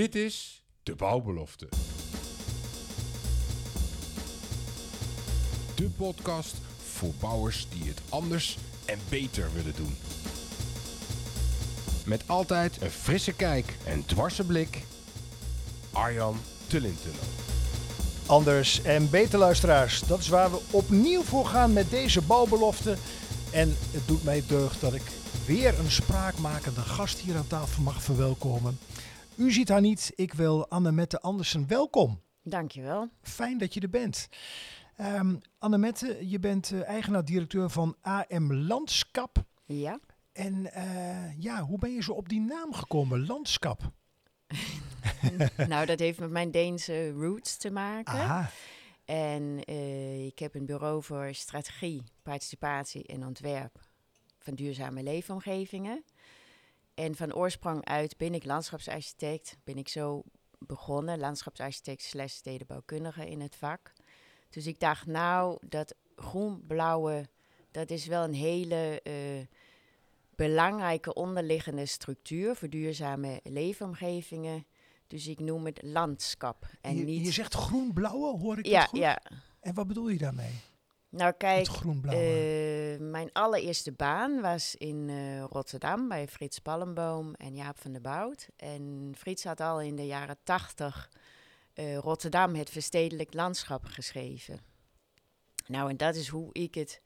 [0.00, 1.68] Dit is De Bouwbelofte.
[5.74, 6.56] De podcast
[6.92, 9.96] voor bouwers die het anders en beter willen doen.
[12.04, 14.82] Met altijd een frisse kijk en dwarse blik.
[15.92, 16.36] Arjan
[16.66, 17.20] Tullintunnel.
[18.26, 20.00] Anders en beter luisteraars.
[20.00, 22.96] Dat is waar we opnieuw voor gaan met deze bouwbelofte.
[23.52, 25.04] En het doet mij deugd dat ik
[25.46, 28.78] weer een spraakmakende gast hier aan tafel mag verwelkomen.
[29.40, 32.20] U ziet haar niet, ik wil Annemette Andersen welkom.
[32.42, 33.08] Dankjewel.
[33.22, 34.28] Fijn dat je er bent.
[34.96, 39.44] Ehm Annemette, je bent eh, eigenaar-directeur van AM Landskap.
[39.64, 40.00] Ja.
[40.32, 43.92] En eh, ja, hoe ben je zo op die naam gekomen, Landskap?
[45.68, 48.12] nou, dat heeft met mijn Deense roots te maken.
[48.12, 48.50] Aha,
[49.04, 53.80] En eh, ik heb een bureau voor strategie, participatie en ontwerp
[54.38, 56.04] van duurzame leefomgevingen.
[57.00, 59.56] En van oorsprong uit ben ik landschapsarchitect.
[59.64, 60.22] Ben ik zo
[60.58, 63.92] begonnen, landschapsarchitect slash stedenbouwkundige in het vak.
[64.50, 67.28] Dus ik dacht, nou, dat groen-blauwe,
[67.70, 69.12] dat is wel een hele eh,
[70.34, 74.66] belangrijke onderliggende structuur voor duurzame leefomgevingen.
[75.06, 76.66] Dus ik noem het landschap.
[76.80, 77.26] En je, niet...
[77.26, 78.98] je zegt groen-blauwe, hoor ik ja, goed?
[78.98, 79.22] ja.
[79.60, 80.54] En wat bedoel je daarmee?
[81.10, 81.68] Nou kijk,
[82.02, 88.00] eh, mijn allereerste baan was in eh, Rotterdam bij Frits Pallenboom en Jaap van der
[88.00, 88.48] Bout.
[88.56, 91.10] En Frits had al in de jaren tachtig
[91.72, 94.60] eh, Rotterdam het verstedelijk landschap geschreven.
[95.66, 97.00] Nou, en dat is hoe ik het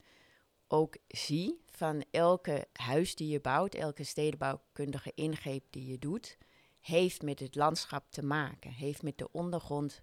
[0.67, 1.63] ook zie.
[1.71, 6.37] Van elke huis die je bouwt, elke stedenbouwkundige ingreep die je doet,
[6.79, 8.71] heeft met het landschap te maken.
[8.71, 9.99] Heeft met de ondergrond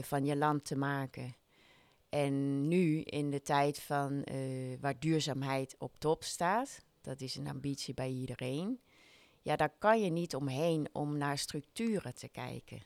[0.00, 1.36] van je land te maken.
[2.08, 4.36] En nu, in de tijd van, eh,
[4.80, 8.80] waar duurzaamheid op top staat, dat is een ambitie bij iedereen,
[9.42, 12.82] ja, daar kan je niet omheen om naar structuren te kijken.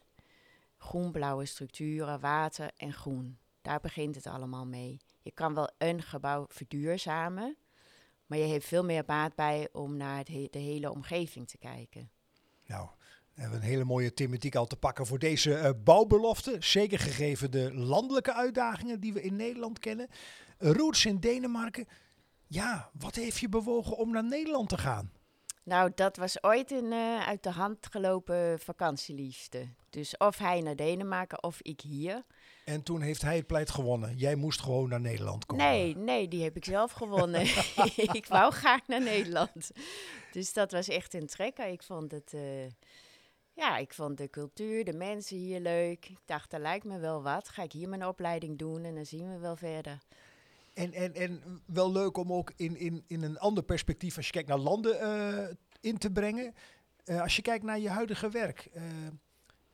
[0.76, 3.38] Groen-blauwe structuren, water en groen.
[3.62, 5.00] Daar begint het allemaal mee.
[5.20, 7.56] Je kan wel een gebouw verduurzamen,
[8.26, 12.10] maar je hebt veel meer baat bij om naar de hele omgeving te kijken.
[12.66, 12.88] Nou,
[13.34, 16.56] we hebben een hele mooie thematiek al te pakken voor deze eh, bouwbelofte.
[16.60, 20.08] Zeker gegeven de landelijke uitdagingen die we in Nederland kennen.
[20.58, 21.88] Roots in Denemarken.
[22.46, 25.12] Ja, wat heeft je bewogen om naar Nederland te gaan?
[25.64, 29.68] Nou, dat was ooit een eh, uit de hand gelopen vakantieliefde.
[29.90, 32.24] Dus of hij naar Denemarken of ik hier.
[32.64, 34.16] En toen heeft hij het pleit gewonnen.
[34.16, 35.64] Jij moest gewoon naar Nederland komen.
[35.64, 37.40] Nee, nee, die heb ik zelf gewonnen.
[38.18, 39.70] ik wou graag naar Nederland.
[40.32, 41.66] Dus dat was echt een trekker.
[41.66, 42.40] Ik vond het, eh,
[43.52, 46.08] ja, ik vond de cultuur, de mensen hier leuk.
[46.08, 47.48] Ik dacht, dat lijkt me wel wat.
[47.48, 49.98] Ga ik hier mijn opleiding doen en dan zien we wel verder.
[50.74, 54.32] En, en, en wel leuk om ook in, in, in een ander perspectief, als je
[54.32, 56.54] kijkt naar landen, eh, in te brengen.
[57.04, 58.82] Eh, als je kijkt naar je huidige werk, eh,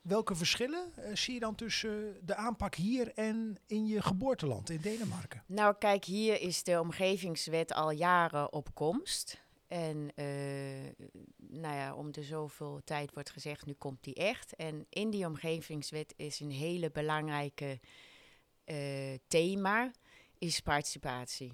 [0.01, 5.43] welke verschillen zie je dan tussen de aanpak hier en in je geboorteland in Denemarken?
[5.45, 9.41] Nou, kijk, hier is de omgevingswet al jaren op komst.
[9.69, 11.05] En eh,
[11.37, 14.55] nou ja, om de zoveel tijd wordt gezegd, nu komt die echt.
[14.55, 17.79] En in die omgevingswet is een hele belangrijke
[18.63, 19.91] eh, thema,
[20.37, 21.53] is participatie.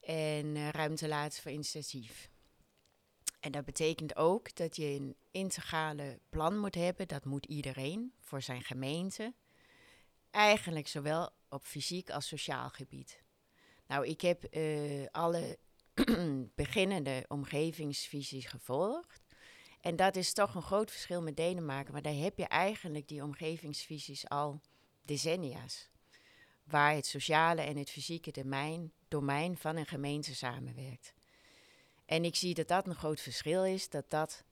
[0.00, 2.30] En eh, ruimte laten voor initiatief.
[3.40, 7.08] En dat betekent ook dat je een integrale plan moet hebben.
[7.08, 9.34] Dat moet iedereen voor zijn gemeente.
[10.30, 13.22] Eigenlijk zowel op fysiek als sociaal gebied.
[13.86, 14.44] Nou, ik heb
[15.10, 15.58] alle
[16.54, 19.22] beginnende omgevingsvisies gevolgd.
[19.80, 21.92] En dat is toch een groot verschil met Denemarken.
[21.92, 24.60] Maar daar heb je eigenlijk die omgevingsvisies al
[25.04, 25.88] decennia's.
[26.64, 31.14] Waar het sociale en het fysieke domein, domein van een gemeente samenwerkt.
[32.06, 34.44] En ik zie dat dat een groot verschil is, dat dat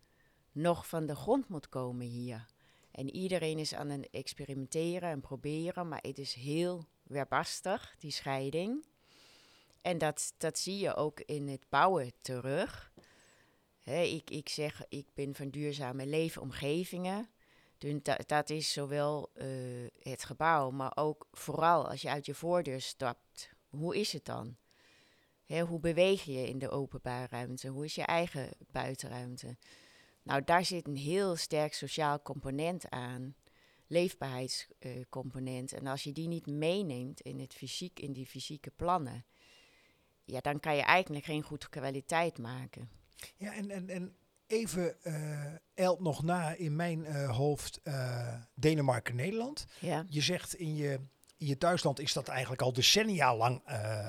[0.53, 2.47] nog van de grond moet komen hier.
[2.91, 8.85] En iedereen is aan het experimenteren en proberen, maar het is heel weerbarstig, die scheiding.
[9.85, 12.93] En dat, dat zie je ook in het bouwen terug.
[13.85, 17.29] Ik, ik zeg, ik ben van duurzame leefomgevingen.
[17.79, 19.47] Dus dat, dat is zowel eh,
[19.99, 23.51] het gebouw, maar ook vooral als je uit je voordeur stapt.
[23.69, 24.57] Hoe is het dan?
[25.47, 27.69] Hoe beweeg je in de openbare ruimte?
[27.69, 29.57] Hoe is je eigen buitenruimte?
[30.23, 33.35] Nou, daar zit een heel sterk sociaal component aan,
[33.87, 35.73] leefbaarheidscomponent.
[35.73, 39.25] en als je die niet meeneemt in, het fysiek, in die fysieke plannen,
[40.25, 42.91] ja, dan kan je eigenlijk geen goede kwaliteit maken.
[43.37, 44.17] Ja, en, en, en
[44.47, 44.97] even
[45.75, 49.67] elt nog na in mijn eh, hoofd eh, Denemarken-Nederland.
[49.79, 51.01] Ja, Je zegt in je,
[51.37, 53.63] in je thuisland is dat eigenlijk al decennia lang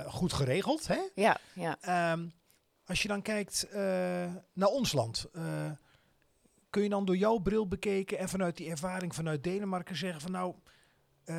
[0.08, 0.88] goed geregeld.
[0.88, 1.00] Hè?
[1.16, 1.78] ja, ja.
[1.82, 2.28] Ehm,
[2.86, 3.68] als je dan kijkt
[4.54, 5.30] naar ons land,
[6.70, 10.32] kun je dan door jouw bril bekeken en vanuit die ervaring vanuit Denemarken zeggen van
[10.32, 10.56] nou,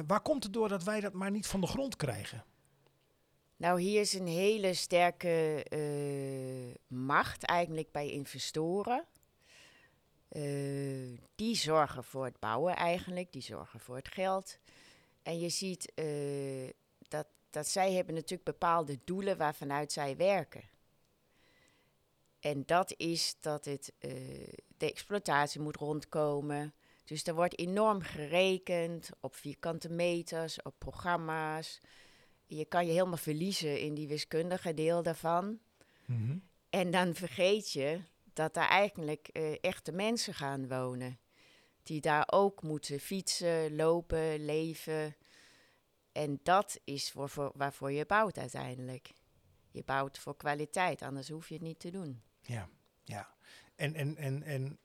[0.07, 2.45] waar komt het door dat wij dat maar niet van de grond krijgen?
[3.57, 9.05] Nou, hier is een hele sterke eh, macht eigenlijk bij investoren.
[10.29, 14.59] Eh, die zorgen voor het bouwen eigenlijk, die zorgen voor het geld.
[15.23, 16.69] En je ziet eh,
[17.09, 20.63] dat, dat zij hebben natuurlijk bepaalde doelen waarvanuit zij werken.
[22.41, 23.93] En dat is dat het,
[24.77, 26.75] de exploitatie moet rondkomen.
[27.05, 31.81] Dus er wordt enorm gerekend op vierkante meters, op programma's.
[32.47, 35.59] Je kan je helemaal verliezen in die wiskundige deel daarvan.
[36.71, 38.01] En dan vergeet je
[38.33, 41.19] dat daar eigenlijk eh, echte mensen gaan wonen.
[41.83, 45.17] Die daar ook moeten fietsen, lopen, leven.
[46.13, 49.11] En dat is voor, voor, waarvoor je bouwt uiteindelijk.
[49.71, 52.23] Je bouwt voor kwaliteit, anders hoef je het niet te doen.
[52.41, 52.69] Ja,
[53.05, 53.35] ja.
[53.75, 54.79] En, en, en, en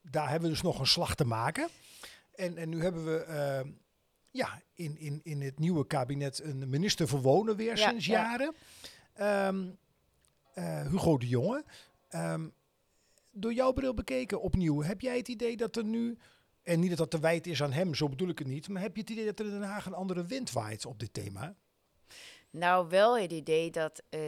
[0.00, 1.68] daar hebben we dus nog een slag te maken.
[2.34, 3.60] En, en nu hebben we eh,
[4.32, 8.22] ja, in, in, in het nieuwe kabinet een minister voor Wonen weer Ja, sinds ja.
[8.22, 8.54] jaren.
[9.14, 9.66] Ehm,
[10.54, 11.64] eh, Hugo de Jonge.
[12.08, 12.48] Ehm,
[13.30, 16.18] door jouw bril bekeken opnieuw, heb jij het idee dat er nu,
[16.62, 18.82] en niet dat dat te wijd is aan hem, zo bedoel ik het niet, maar
[18.82, 21.12] heb je het idee dat er in Den Haag een andere wind waait op dit
[21.12, 21.54] thema?
[22.50, 24.20] Nou, wel het idee dat eh,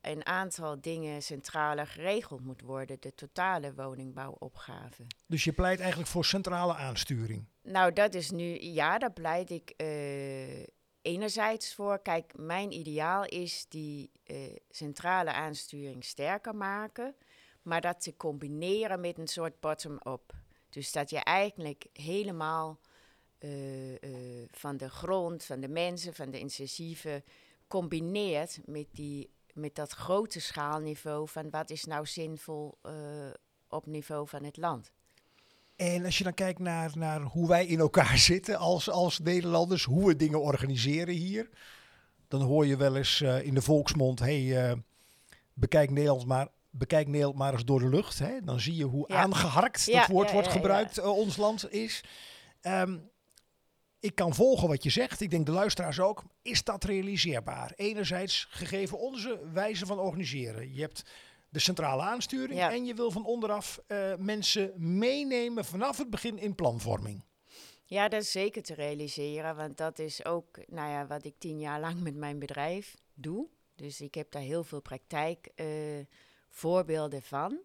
[0.00, 2.96] een aantal dingen centraler geregeld moet worden.
[3.00, 5.06] De totale woningbouwopgave.
[5.26, 7.44] Dus je pleit eigenlijk voor centrale aansturing.
[7.62, 10.62] Nou, dat is nu, ja, daar pleit ik eh,
[11.02, 12.02] enerzijds voor.
[12.02, 14.36] Kijk, mijn ideaal is die eh,
[14.70, 17.14] centrale aansturing sterker maken,
[17.62, 20.32] maar dat te combineren met een soort bottom-up.
[20.70, 22.80] Dus dat je eigenlijk helemaal
[23.38, 23.50] eh,
[24.50, 27.24] van de grond, van de mensen, van de initiatieven
[27.68, 32.92] combineert met, die, met dat grote schaalniveau van wat is nou zinvol eh,
[33.68, 34.92] op niveau van het land.
[35.76, 39.84] En als je dan kijkt naar, naar hoe wij in elkaar zitten als, als Nederlanders,
[39.84, 41.48] hoe we dingen organiseren hier,
[42.28, 44.76] dan hoor je wel eens eh, in de volksmond: hey, eh,
[45.52, 48.18] bekijk, Nederland maar, bekijk Nederland maar eens door de lucht.
[48.18, 48.40] Hè?
[48.40, 49.16] Dan zie je hoe Ja.
[49.16, 52.04] aangeharkt Ja, dat woord ja, wordt gebruikt, ons land is.
[52.60, 52.98] Ehm,
[54.00, 55.20] ik kan volgen wat je zegt.
[55.20, 56.22] Ik denk de luisteraars ook.
[56.42, 57.72] Is dat realiseerbaar?
[57.76, 60.74] Enerzijds gegeven onze wijze van organiseren.
[60.74, 61.04] Je hebt
[61.48, 62.72] de centrale aansturing Ja.
[62.72, 67.24] en je wil van onderaf eh, mensen meenemen vanaf het begin in planvorming.
[67.84, 71.58] Ja, dat is zeker te realiseren, want dat is ook nou ja, wat ik tien
[71.58, 73.48] jaar lang met mijn bedrijf doe.
[73.74, 75.66] Dus ik heb daar heel veel praktijk eh,
[77.20, 77.58] van.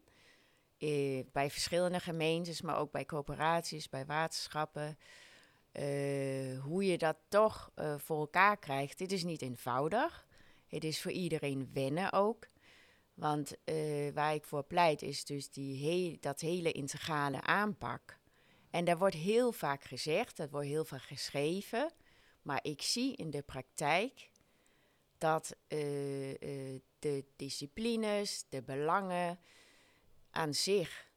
[0.77, 4.97] Eh, bij verschillende gemeentes, maar ook bij coöperaties, bij waterschappen.
[5.73, 8.97] Eh, hoe je dat toch eh, voor elkaar krijgt.
[8.97, 10.27] Dit is niet eenvoudig.
[10.67, 12.47] Het is voor iedereen wennen ook.
[13.13, 13.75] Want eh,
[14.13, 18.19] waar ik voor pleit is dus die he- dat hele integrale aanpak.
[18.69, 21.91] En daar wordt heel vaak gezegd, dat wordt heel vaak geschreven.
[22.41, 24.31] Maar ik zie in de praktijk
[25.17, 25.55] dat
[26.99, 29.39] de disciplines, de belangen
[30.29, 31.11] aan zich,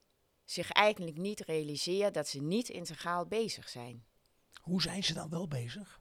[0.44, 4.04] zich eigenlijk niet realiseren dat ze niet integraal bezig zijn.
[4.66, 6.00] Hoe zijn ze dan wel bezig?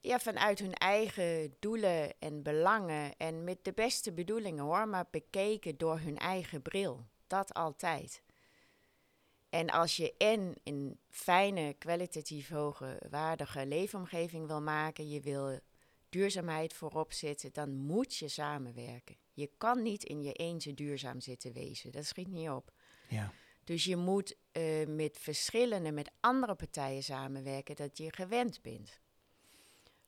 [0.00, 5.76] Ja, vanuit hun eigen doelen en belangen en met de beste bedoelingen hoor, maar bekeken
[5.76, 7.06] door hun eigen bril.
[7.26, 8.22] Dat altijd.
[9.48, 15.58] En als je en een fijne, kwalitatief hoge, waardige leefomgeving wil maken, je wil
[16.08, 19.16] duurzaamheid voorop zetten, dan moet je samenwerken.
[19.32, 21.92] Je kan niet in je eentje duurzaam zitten wezen.
[21.92, 22.72] Dat schiet niet op.
[23.08, 23.32] Ja.
[23.64, 29.00] Dus je moet eh, met verschillende, met andere partijen samenwerken dat je gewend bent.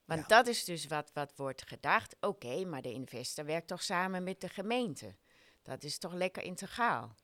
[0.05, 0.27] Want Ja.
[0.27, 2.17] dat is dus wat, wat wordt gedacht.
[2.21, 5.15] Oké, maar de investor werkt toch samen met de gemeente.
[5.63, 7.15] Dat is toch lekker integraal.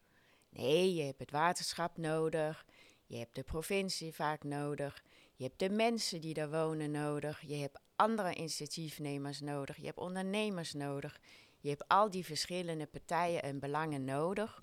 [0.49, 2.65] Nee, je hebt het waterschap nodig.
[3.07, 5.05] Je hebt de provincie vaak nodig.
[5.35, 7.41] Je hebt de mensen die daar wonen nodig.
[7.47, 9.77] Je hebt andere initiatiefnemers nodig.
[9.77, 11.21] Je hebt ondernemers nodig.
[11.61, 14.63] Je hebt al die verschillende partijen en belangen nodig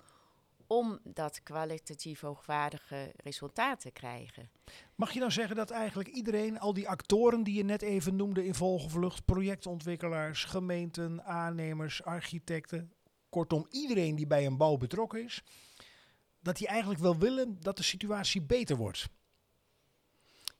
[0.68, 4.50] om dat kwalitatief hoogwaardige resultaat te krijgen.
[4.94, 8.44] Mag je dan zeggen dat eigenlijk iedereen, al die actoren die je net even noemde
[8.44, 12.92] in Volgenvlucht, projectontwikkelaars, gemeenten, aannemers, architecten,
[13.28, 15.42] kortom iedereen die bij een bouw betrokken is,
[16.40, 19.08] dat die eigenlijk wel willen dat de situatie beter wordt?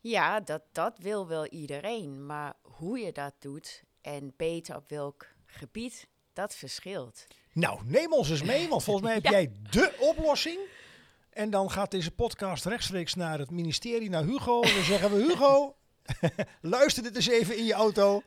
[0.01, 2.27] Ja, dat, dat wil wel iedereen.
[2.27, 7.27] Maar hoe je dat doet en beter op welk gebied, dat verschilt.
[7.53, 9.31] Nou, neem ons eens mee, want volgens mij heb Ja.
[9.31, 10.59] jij de oplossing.
[11.31, 14.61] En dan gaat deze podcast rechtstreeks naar het ministerie, naar Hugo.
[14.63, 15.75] En dan zeggen we, Hugo,
[16.61, 18.23] luister dit eens even in je auto.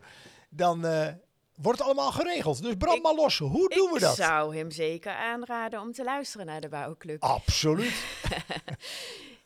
[0.49, 1.07] Dan eh,
[1.55, 2.61] wordt het allemaal geregeld.
[2.63, 3.37] Dus brand Ik- maar los.
[3.37, 4.15] Hoe doen we ik dat?
[4.15, 7.21] zou hem zeker aanraden om te luisteren naar de bouwclub.
[7.23, 7.93] Absoluut.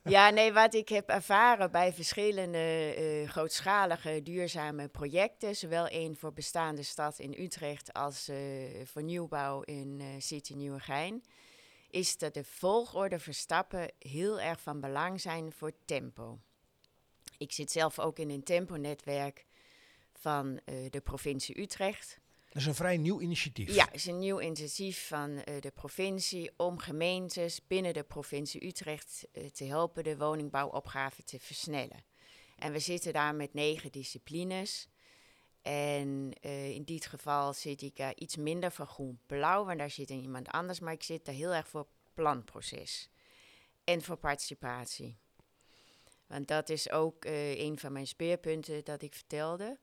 [0.09, 6.33] Ja, nee, wat ik heb ervaren bij verschillende eh, grootschalige duurzame projecten, zowel één voor
[6.33, 8.38] bestaande stad in Utrecht als eh,
[8.83, 11.24] voor nieuwbouw in eh, City Nieuwegein,
[11.89, 16.39] is dat de volgorde verstappen heel erg van belang zijn voor tempo.
[17.38, 19.45] Ik zit zelf ook in een temponetwerk
[20.13, 20.59] van
[20.89, 22.19] de provincie Utrecht.
[22.55, 23.74] Dat is een vrij nieuw initiatief.
[23.74, 28.65] Ja, het is een nieuw initiatief van eh, de provincie om gemeentes binnen de provincie
[28.65, 32.03] Utrecht eh, te helpen de woningbouwopgave te versnellen.
[32.57, 34.88] En we zitten daar met negen disciplines.
[35.62, 40.15] En eh, in dit geval zit ik iets minder voor groen-blauw, want daar zit er
[40.15, 40.79] iemand anders.
[40.79, 43.09] Maar ik zit daar heel erg voor planproces
[43.83, 45.17] en voor participatie.
[46.27, 49.77] Want dat is ook een van mijn speerpunten dat ik vertelde.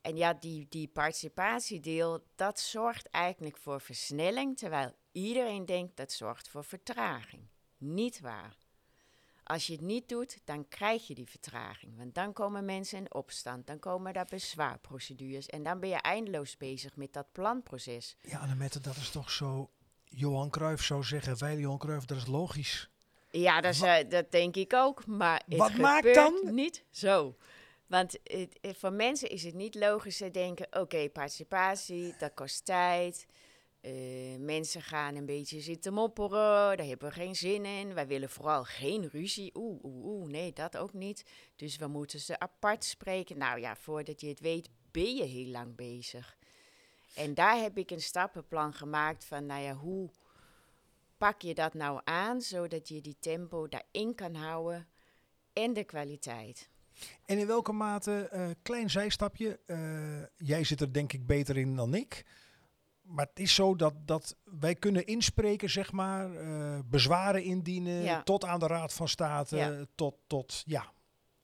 [0.00, 6.48] En ja, die, die participatiedeel, dat zorgt eigenlijk voor versnelling, terwijl iedereen denkt dat zorgt
[6.48, 7.42] voor vertraging.
[7.78, 8.56] Niet waar.
[9.44, 11.96] Als je het niet doet, dan krijg je die vertraging.
[11.96, 16.56] Want dan komen mensen in opstand, dan komen daar bezwaarprocedures en dan ben je eindeloos
[16.56, 18.16] bezig met dat planproces.
[18.22, 19.70] Ja, Annette, dat is toch zo...
[20.04, 22.90] Johan Cruijff zou zeggen, wij Johan Cruijff, dat is logisch.
[23.30, 27.36] Ja, dat, is, eh, dat denk ik ook, maar het Wat maakt dan- niet zo.
[27.88, 30.16] Want het- voor mensen is het niet logisch.
[30.16, 33.26] Ze denken, oké, participatie, dat kost tijd.
[33.80, 33.92] Eh,
[34.38, 37.94] mensen gaan een beetje zitten mopperen, daar hebben we geen zin in.
[37.94, 39.50] Wij willen vooral geen ruzie.
[39.54, 41.24] Oeh, oeh, oeh, nee, dat ook niet.
[41.56, 43.38] Dus we moeten ze apart spreken.
[43.38, 46.36] Nou ja, voordat je het weet, ben je heel lang bezig.
[47.14, 50.10] En daar heb ik een stappenplan gemaakt van, nou ja, hoe
[51.16, 54.88] pak je dat nou aan, zodat je die tempo daarin kan houden
[55.52, 56.70] en de kwaliteit.
[57.24, 59.78] En in welke mate, eh, klein zijstapje, eh,
[60.36, 62.24] jij zit er denk ik beter in dan ik.
[63.02, 68.22] Maar het is zo dat, dat wij kunnen inspreken, zeg maar, eh, bezwaren indienen, Ja.
[68.22, 69.84] tot aan de Raad van State, Ja.
[69.94, 70.92] tot, tot, ja,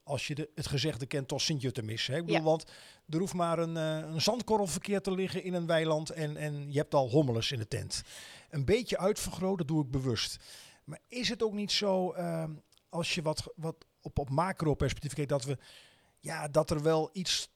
[0.03, 2.07] als je de, het gezegde kent, tot Sint-Jutemis.
[2.07, 2.15] hè.
[2.15, 2.43] Ik bedoel, Ja.
[2.43, 2.71] want
[3.09, 6.77] er hoeft maar een, een zandkorrel verkeerd te liggen in een weiland en, en je
[6.77, 8.01] hebt al hommeles in de tent.
[8.49, 10.37] Een beetje uitvergroot, dat doe ik bewust.
[10.83, 12.51] Maar is het ook niet zo, ehm,
[12.89, 15.57] als je wat, wat op, op macro-perspectief kijkt, dat we,
[16.19, 17.49] ja, dat er wel iets,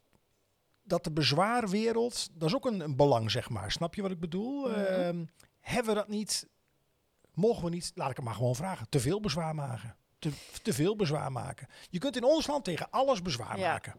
[0.83, 3.71] dat de bezwaarwereld, dat is ook een, een belang, zeg maar.
[3.71, 4.69] Snap je wat ik bedoel?
[4.69, 4.79] Mhm.
[4.79, 5.25] Ehm,
[5.59, 6.47] hebben we dat niet,
[7.33, 9.95] mogen we niet, laat ik het maar gewoon vragen, te veel bezwaar maken?
[10.19, 10.31] Te,
[10.63, 11.67] te veel bezwaar maken.
[11.89, 13.71] Je kunt in ons land tegen alles bezwaar Ja.
[13.71, 13.95] maken.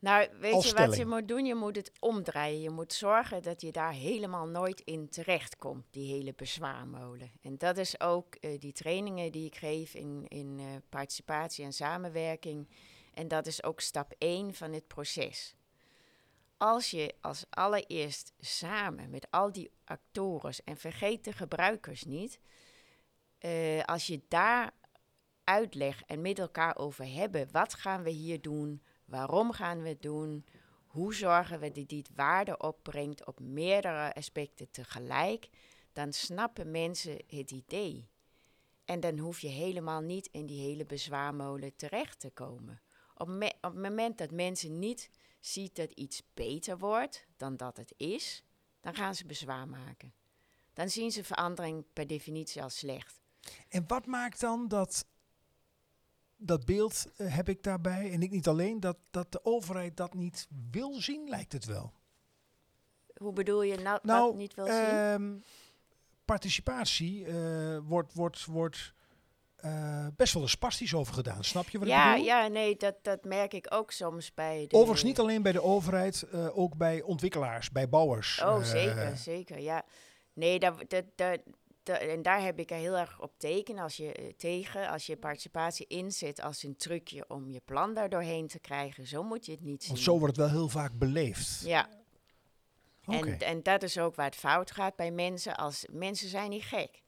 [0.00, 1.44] Nou, weet je wat je moet doen?
[1.44, 2.60] Je moet het omdraaien.
[2.60, 7.30] Je moet zorgen dat je daar helemaal nooit in terechtkomt, die hele bezwaarmolen.
[7.42, 11.72] En dat is ook eh, die trainingen die ik geef in, in eh, participatie en
[11.72, 12.68] samenwerking.
[13.14, 15.54] En dat is ook stap 1 van het proces.
[16.56, 22.40] Als je als allereerst samen met al die actoren, en vergeet de gebruikers niet,
[23.38, 24.70] eh, als je daar
[25.44, 30.02] uitleg en met elkaar over hebben, wat gaan we hier doen, waarom gaan we het
[30.02, 30.44] doen,
[30.86, 35.48] hoe zorgen we dat dit waarde opbrengt op meerdere aspecten tegelijk,
[35.92, 38.08] dan snappen mensen het idee.
[38.84, 42.80] En dan hoef je helemaal niet in die hele bezwaarmolen terecht te komen.
[43.14, 43.28] Op,
[43.60, 45.10] op het moment dat mensen niet
[45.40, 48.42] ziet dat iets beter wordt dan dat het is,
[48.80, 50.14] dan gaan ze bezwaar maken.
[50.72, 53.20] Dan zien ze verandering per definitie als slecht.
[53.68, 55.06] En wat maakt dan dat,
[56.38, 60.14] dat beeld eh, heb ik daarbij, en ik niet alleen, dat, dat de overheid dat
[60.14, 61.92] niet wil zien, lijkt het wel.
[63.16, 64.74] Hoe bedoel je nou, Nou, niet wil zien?
[64.74, 65.36] Ehm,
[66.24, 68.92] participatie eh, wordt, wordt, wordt
[69.56, 71.44] eh, best wel eens spastisch over gedaan.
[71.44, 72.26] Snap je wat ik Ja, bedoel?
[72.26, 74.76] ja, nee, dat, dat merk ik ook soms bij de...
[74.76, 78.40] Overigens niet alleen bij de overheid, ook bij ontwikkelaars, bij bouwers.
[78.42, 79.84] Oh, zeker, zeker, ja.
[80.32, 81.40] Nee, dat, dat, dat,
[81.92, 85.16] en daar heb ik er heel erg op teken als je, eh, tegen, als je
[85.16, 89.06] participatie inzet als een trucje om je plan daar doorheen te krijgen.
[89.06, 89.92] Zo moet je het niet zien.
[89.92, 91.62] Want zo wordt het wel heel vaak beleefd.
[91.64, 91.88] Ja,
[93.06, 95.56] en, en dat is ook waar het fout gaat bij mensen.
[95.56, 97.02] Als, mensen zijn niet gek.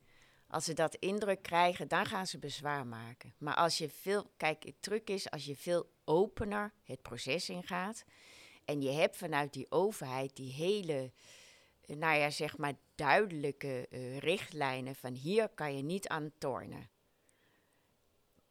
[0.48, 3.34] Als ze dat indruk krijgen, dan gaan ze bezwaar maken.
[3.38, 8.04] Maar als je veel, kijk, het truc is als je veel opener het proces ingaat.
[8.64, 11.12] En je hebt vanuit die overheid die hele,
[11.86, 16.90] eh, nou ja, zeg maar duidelijke eh, richtlijnen van hier kan je niet aan tornen.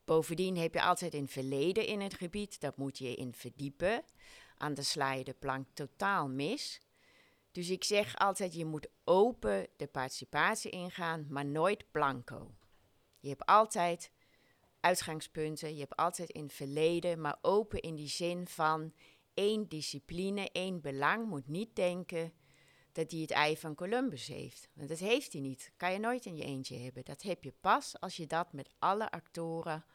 [0.05, 4.03] Bovendien heb je altijd een verleden in het gebied, dat moet je in verdiepen.
[4.57, 6.81] Anders sla je de plank totaal mis.
[7.51, 12.55] Dus ik zeg altijd, je moet open de participatie ingaan, maar nooit blanco.
[13.19, 14.11] Je hebt altijd
[14.79, 18.93] uitgangspunten, je hebt altijd in verleden, maar open in die zin van
[19.33, 21.27] één discipline, één belang.
[21.27, 22.33] Moet niet denken,
[22.99, 24.69] dat hij het ei van Columbus heeft.
[24.73, 25.71] Want dat heeft hij niet.
[25.77, 27.03] Kan je nooit in je eentje hebben.
[27.03, 29.85] Dat heb je pas als je dat met alle actoren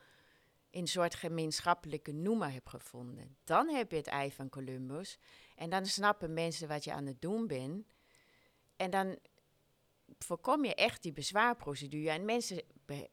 [0.70, 3.37] in een soort gemeenschappelijke noemer hebt gevonden.
[3.44, 5.18] Dan heb je het ei van Columbus.
[5.56, 7.87] En dan snappen mensen wat je aan het doen bent.
[8.76, 9.18] En dan
[10.18, 12.11] voorkom je echt die bezwaarprocedure.
[12.11, 12.62] En mensen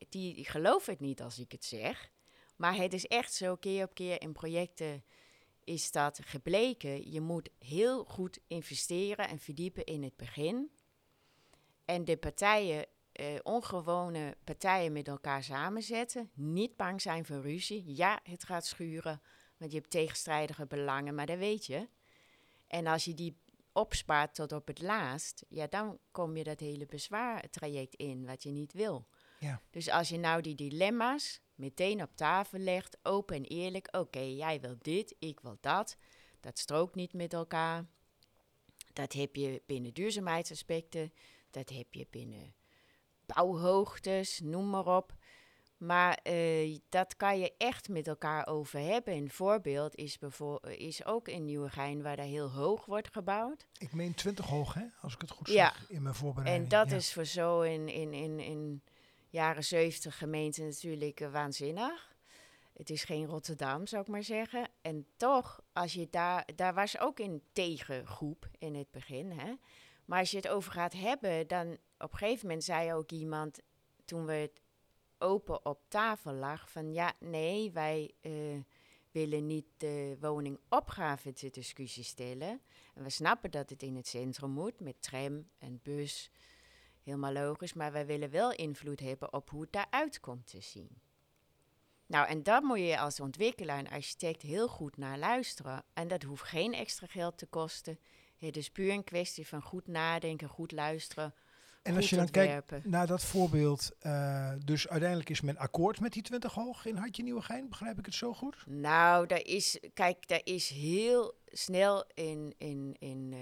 [0.10, 2.12] die geloven het niet als ik het zeg.
[2.56, 5.04] Maar het is echt zo, keer op keer in projecten
[5.64, 7.12] is dat gebleken.
[7.12, 10.72] Je moet heel goed investeren en verdiepen in het begin.
[11.86, 16.30] En de partijen, eh, ongewone partijen met elkaar samenzetten.
[16.34, 17.96] Niet bang zijn voor ruzie.
[17.96, 19.22] Ja, het gaat schuren,
[19.58, 21.90] want je hebt tegenstrijdige belangen, maar dat weet je.
[22.68, 23.38] En als je die
[23.72, 28.52] opspaart tot op het laatst, ja, dan kom je dat hele bezwaartraject in, wat je
[28.52, 29.08] niet wil.
[29.40, 29.62] Ja.
[29.70, 34.60] Dus als je nou die dilemma's meteen op tafel legt, open en eerlijk, oké, jij
[34.60, 35.98] wil dit, ik wil dat,
[36.40, 37.86] dat strookt niet met elkaar.
[38.94, 41.14] Dat heb je binnen duurzaamheidsaspecten,
[41.52, 42.54] dat heb je binnen
[43.26, 45.16] bouwhoogtes, noem maar op.
[45.78, 49.14] Maar eh, dat kan je echt met elkaar over hebben.
[49.14, 50.18] Een voorbeeld is,
[50.62, 53.68] is ook in Nieuwegein, waar daar heel hoog wordt gebouwd.
[53.78, 54.84] Ik meen 20 hoog, hè?
[55.02, 55.74] Als ik het goed Ja.
[55.74, 56.64] zeg in mijn voorbereiding.
[56.64, 56.96] En dat ja.
[56.96, 58.84] is voor zo in, in, in, in
[59.32, 62.16] jaren 70 gemeenten natuurlijk eh, waanzinnig.
[62.74, 64.70] Het is geen Rotterdam, zou ik maar zeggen.
[64.82, 69.32] En toch, als je daar, daar was ook een tegengroep in het begin.
[69.32, 69.54] Hè?
[70.06, 73.60] Maar als je het over gaat hebben, dan op een gegeven moment zei ook iemand,
[74.06, 74.62] toen we het
[75.18, 78.32] open op tafel lag, van ja, nee, wij eh,
[79.12, 82.62] willen niet de woningopgave ter discussie stellen.
[82.94, 86.32] En we snappen dat het in het centrum moet, met tram en bus.
[87.04, 90.90] Helemaal logisch, maar wij willen wel invloed hebben op hoe het daaruit komt te zien.
[92.06, 95.84] Nou, en daar moet je als ontwikkelaar en architect heel goed naar luisteren.
[95.94, 98.00] En dat hoeft geen extra geld te kosten.
[98.38, 101.34] Het is puur een kwestie van goed nadenken, goed luisteren,
[101.82, 106.14] En als je dan kijkt naar dat voorbeeld, eh, dus uiteindelijk is men akkoord met
[106.14, 107.70] die 20 hoog in Hartje Nieuwegein.
[107.70, 108.64] Begrijp ik het zo goed?
[108.68, 113.40] Nou, daar is, kijk, daar is heel snel in, in, in eh,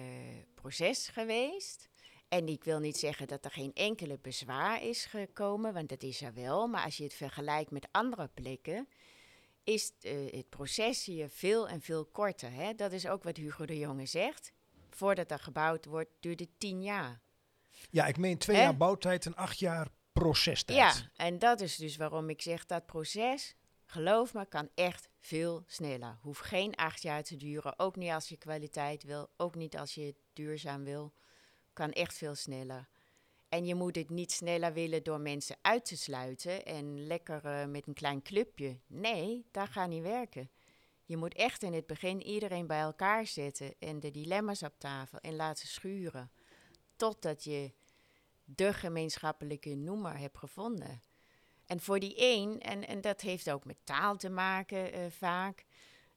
[0.54, 1.88] proces geweest.
[2.30, 6.22] En ik wil niet zeggen dat er geen enkele bezwaar is gekomen, want dat is
[6.22, 6.68] er wel.
[6.68, 8.88] Maar als je het vergelijkt met andere plekken,
[9.63, 12.52] is eh, het proces hier veel en veel korter.
[12.52, 12.76] Hè?
[12.76, 14.52] Dat is ook wat Hugo de Jonge zegt.
[14.89, 17.22] Voordat er gebouwd wordt, duurt het tien jaar.
[17.89, 18.62] Ja, ik meen twee Hè?
[18.62, 20.78] jaar bouwtijd en acht jaar procestijd.
[20.78, 25.63] Ja, en dat is dus waarom ik zeg dat proces, geloof me, kan echt veel
[25.68, 26.18] sneller.
[26.22, 29.96] Hoeft geen acht jaar te duren, ook niet als je kwaliteit wil, ook niet als
[29.96, 31.13] je duurzaam wil.
[31.80, 32.88] Kan echt veel sneller.
[33.50, 37.65] En je moet het niet sneller willen door mensen uit te sluiten en lekker eh,
[37.65, 38.80] met een klein clubje.
[38.88, 40.50] Nee, dat gaat niet werken.
[41.06, 45.20] Je moet echt in het begin iedereen bij elkaar zetten en de dilemma's op tafel
[45.20, 46.32] en laten schuren.
[46.96, 47.72] Totdat je
[48.44, 51.02] de gemeenschappelijke noemer hebt gevonden.
[51.65, 55.65] En voor die één, en, en dat heeft ook met taal te maken eh, vaak.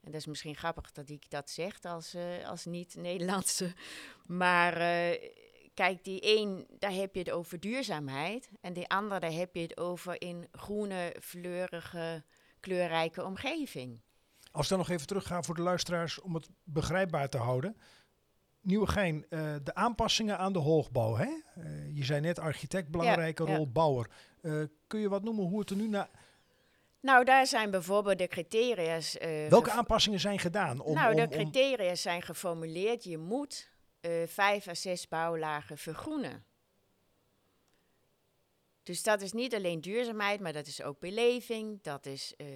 [0.00, 3.72] En dat is misschien grappig dat ik dat zeg als, eh, als niet-Nederlandse.
[4.26, 4.80] Maar
[5.74, 8.50] kijk, die één, daar heb je het over duurzaamheid.
[8.60, 12.24] En die andere, daar heb je het over in groene, fleurige,
[12.60, 14.00] kleurrijke omgeving.
[14.52, 17.76] Als we dan nog even teruggaan voor de luisteraars om het begrijpbaar te houden.
[18.60, 21.14] Nieuwegein, eh de aanpassingen aan de hoogbouw.
[21.16, 21.28] Hè?
[21.54, 23.56] Eh, je zei net architect, belangrijke ja.
[23.56, 24.10] rol, bouwer.
[24.40, 26.08] Eh, kun je wat noemen hoe het er nu naar...
[27.00, 29.16] Nou, daar zijn bijvoorbeeld de criteria's.
[29.48, 30.80] Welke aanpassingen zijn gedaan?
[30.80, 33.04] Om, nou, de om, om- criteria zijn geformuleerd.
[33.04, 33.71] Je moet
[34.02, 36.44] eh, vijf à zes bouwlagen vergroenen.
[38.82, 42.46] Dus dat is niet alleen duurzaamheid, maar dat is ook beleving, dat is eh,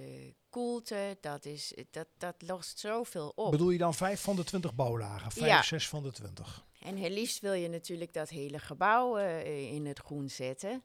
[0.49, 3.51] koelte, dat, is, dat, dat lost zoveel op.
[3.51, 5.31] Bedoel je dan vijf van de twintig bouwlagen?
[5.31, 5.61] Vijf, Ja.
[5.61, 6.65] zes van de twintig?
[6.79, 10.83] En heel liefst wil je natuurlijk dat hele gebouw eh, in het groen zetten.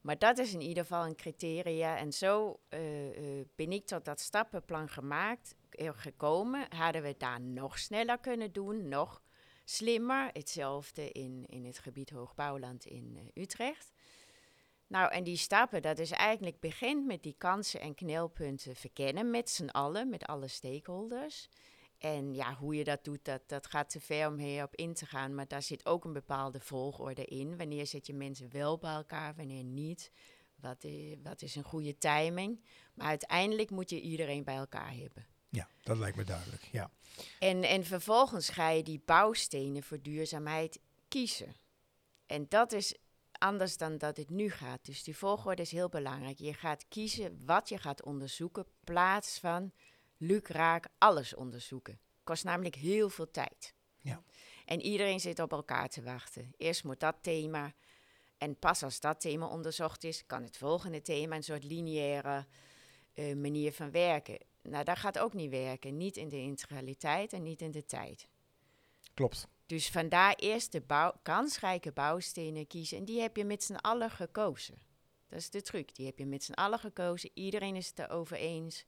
[0.00, 1.96] Maar dat is in ieder geval een criteria.
[1.96, 6.66] En zo eh, eh, ben ik tot dat stappenplan gemaakt, eh, gekomen.
[6.76, 9.22] Hadden we het daar nog sneller kunnen doen, nog
[9.68, 10.30] slimmer.
[10.32, 13.92] Hetzelfde in, in het gebied Hoogbouwland in eh, Utrecht.
[14.86, 19.50] Nou, en die stappen, dat is eigenlijk begint met die kansen en knelpunten verkennen met
[19.50, 21.48] z'n allen, met alle stakeholders.
[21.98, 24.94] En ja, hoe je dat doet, dat, dat gaat te ver om hier op in
[24.94, 25.34] te gaan.
[25.34, 27.56] Maar daar zit ook een bepaalde volgorde in.
[27.56, 30.12] Wanneer zet je mensen wel bij elkaar, wanneer niet?
[30.54, 32.64] Wat is, wat is een goede timing?
[32.94, 35.26] Maar uiteindelijk moet je iedereen bij elkaar hebben.
[35.48, 36.62] Ja, dat lijkt me duidelijk.
[36.72, 36.90] Ja.
[37.38, 41.54] En, en vervolgens ga je die bouwstenen voor duurzaamheid kiezen.
[42.26, 42.94] En dat is
[43.32, 44.84] anders dan dat het nu gaat.
[44.84, 46.38] Dus die volgorde is heel belangrijk.
[46.38, 49.72] Je gaat kiezen wat je gaat onderzoeken, plaats van
[50.16, 52.00] lukraak alles onderzoeken.
[52.24, 53.74] Kost namelijk heel veel tijd.
[54.00, 54.22] Ja.
[54.64, 56.52] En iedereen zit op elkaar te wachten.
[56.56, 57.72] Eerst moet dat thema.
[58.38, 62.46] En pas als dat thema onderzocht is, kan het volgende thema een soort lineaire
[63.14, 64.38] uh, manier van werken.
[64.62, 65.96] Nou, dat gaat ook niet werken.
[65.96, 68.28] Niet in de integraliteit en niet in de tijd.
[69.14, 69.48] Klopt.
[69.66, 72.98] Dus vandaar eerst de bouw, kansrijke bouwstenen kiezen.
[72.98, 74.78] En die heb je met z'n allen gekozen.
[75.28, 75.94] Dat is de truc.
[75.94, 77.30] Die heb je met z'n allen gekozen.
[77.34, 78.86] Iedereen is het erover eens.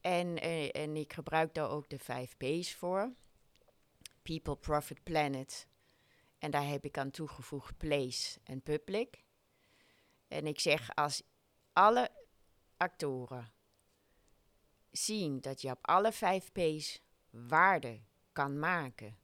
[0.00, 3.12] En, uh, en ik gebruik daar ook de vijf P's voor.
[4.22, 5.66] People, Profit, Planet.
[6.38, 9.24] En daar heb ik aan toegevoegd place en public.
[10.28, 11.22] En ik zeg als
[11.72, 12.10] alle
[12.76, 13.52] actoren
[14.90, 18.00] zien dat je op alle vijf P's waarde
[18.32, 19.18] kan maken,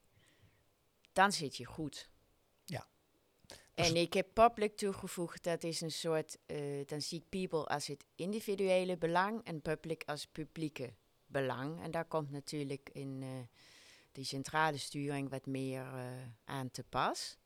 [1.12, 2.10] dan zit je goed.
[2.64, 2.86] Ja.
[3.74, 7.86] En ik heb public toegevoegd, dat is een soort, uh, dan zie ik people als
[7.86, 10.94] het individuele belang en public als publieke
[11.26, 11.82] belang.
[11.82, 13.28] En daar komt natuurlijk in uh,
[14.12, 16.06] die centrale sturing wat meer uh,
[16.44, 17.38] aan te pas.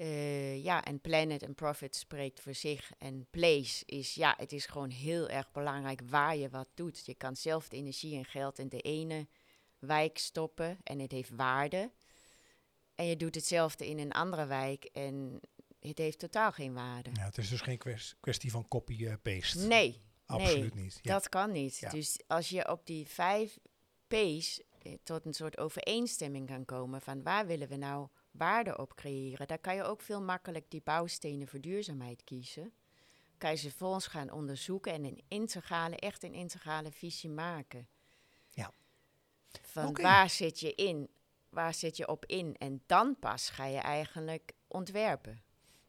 [0.00, 2.92] Uh, ja, en Planet en Profit spreekt voor zich.
[2.98, 7.06] En Place is, ja, het is gewoon heel erg belangrijk waar je wat doet.
[7.06, 9.28] Je kan zelf de energie en geld in de ene
[9.78, 11.90] wijk stoppen en het heeft waarde.
[12.94, 15.40] En je doet hetzelfde in een andere wijk en
[15.80, 17.10] het heeft totaal geen waarde.
[17.12, 17.80] Ja, het is dus geen
[18.20, 19.58] kwestie van copy-paste.
[19.58, 20.00] nee.
[20.26, 20.98] Absoluut nee, niet.
[21.02, 21.12] Ja.
[21.12, 21.76] Dat kan niet.
[21.76, 21.90] Ja.
[21.90, 23.58] Dus als je op die vijf
[24.06, 28.08] P's eh, tot een soort overeenstemming kan komen van waar willen we nou
[28.40, 32.72] waarde op creëren, dan kan je ook veel makkelijk die bouwstenen voor duurzaamheid kiezen.
[33.38, 37.88] Kan je ze volgens gaan onderzoeken en een integrale, echt een integrale visie maken.
[38.50, 38.72] Ja.
[39.62, 41.08] Van waar zit je in,
[41.48, 45.42] waar zit je op in en dan pas ga je eigenlijk ontwerpen.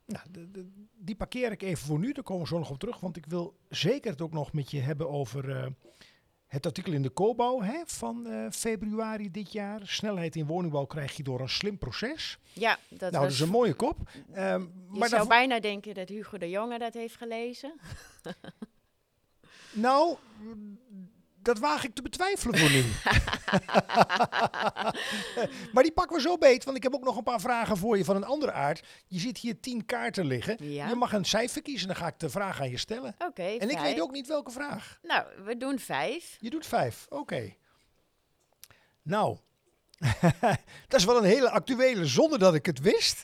[0.05, 2.11] Nou, de, de, die parkeer ik even voor nu.
[2.11, 2.99] Daar komen we zo nog op terug.
[2.99, 5.67] Want ik wil zeker het ook nog met je hebben over uh,
[6.51, 9.81] het artikel in de Cobouw hè, van uh, februari dit jaar.
[9.83, 12.37] Snelheid in woningbouw krijg je door een slim proces.
[12.53, 13.97] Ja, dat nou, was dat is een mooie kop.
[14.35, 17.73] Um, je maar zou bijna denken dat Hugo de Jonge dat heeft gelezen.
[19.73, 20.17] Nou,
[21.41, 22.83] dat waag ik te betwijfelen voor nu.
[25.73, 27.97] maar die pakken we zo beet, want ik heb ook nog een paar vragen voor
[27.97, 28.87] je van een andere aard.
[29.07, 30.57] Je ziet hier tien kaarten liggen.
[30.59, 30.87] Ja.
[30.87, 33.15] Je mag een cijfer kiezen, dan ga ik de vraag aan je stellen.
[33.17, 33.81] Oké, En ik vijf.
[33.81, 34.99] weet ook niet welke vraag.
[35.01, 36.37] Nou, we doen vijf.
[36.39, 37.53] Je doet vijf, oké.
[39.01, 39.37] Nou,
[40.87, 43.21] dat is wel een hele actuele zonder dat ik het wist.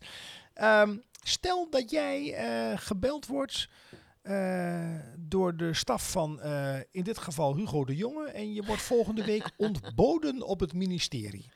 [0.53, 3.69] Ehm, stel dat jij eh, gebeld wordt
[5.19, 9.25] door de staf van eh, in dit geval Hugo de Jonge en je wordt volgende
[9.25, 11.51] week ontboden op het ministerie.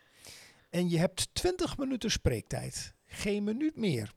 [0.69, 4.13] En je hebt 20 minuten spreektijd, geen minuut meer.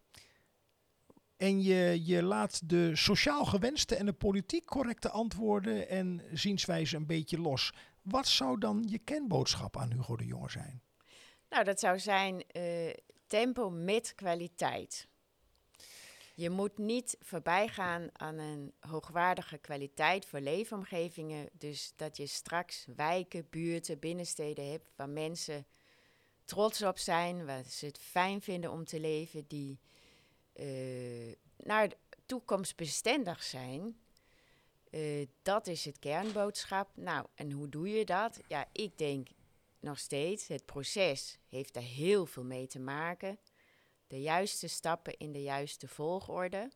[1.36, 7.06] En je, je laat de sociaal gewenste en de politiek correcte antwoorden en zienswijze een
[7.06, 7.72] beetje los.
[8.02, 10.82] Wat zou dan je kenboodschap aan Hugo de Jonge zijn?
[11.48, 12.94] Nou, dat zou zijn eh,
[13.26, 15.08] tempo met kwaliteit.
[16.36, 21.48] Je moet niet voorbij gaan aan een hoogwaardige kwaliteit voor leefomgevingen.
[21.52, 25.66] Dus dat je straks wijken, buurten, binnensteden hebt waar mensen
[26.44, 29.80] trots op zijn, waar ze het fijn vinden om te leven, die
[30.52, 33.98] eh, naar de toekomst bestendig zijn.
[34.90, 36.90] Eh, dat is het kernboodschap.
[36.94, 38.40] Nou, en hoe doe je dat?
[38.48, 39.28] Ja, ik denk
[39.80, 43.38] nog steeds, het proces heeft er heel veel mee te maken.
[44.14, 46.70] De juiste stappen in de juiste volgorde.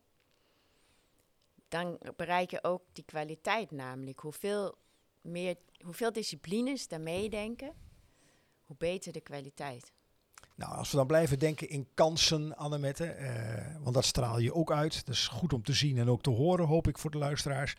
[1.67, 4.19] Dan bereik je ook die kwaliteit namelijk.
[4.19, 4.77] Hoeveel,
[5.21, 7.73] meer, hoeveel disciplines daar meedenken,
[8.63, 9.91] hoe beter de kwaliteit.
[10.55, 14.71] Nou, als we dan blijven denken in kansen, Annemette, eh, want dat straal je ook
[14.71, 15.05] uit.
[15.05, 17.75] Dat is goed om te zien en ook te horen, hoop ik voor de luisteraars.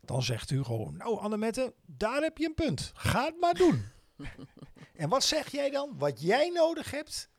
[0.00, 2.90] Dan zegt Hugo, nou Annemette, daar heb je een punt.
[2.94, 3.84] Ga het maar doen.
[5.02, 5.98] en wat zeg jij dan?
[5.98, 7.30] Wat jij nodig hebt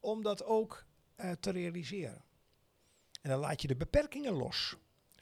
[0.00, 0.85] om dat ook
[1.16, 2.24] eh, te realiseren.
[3.22, 4.76] En dan laat je de beperkingen los.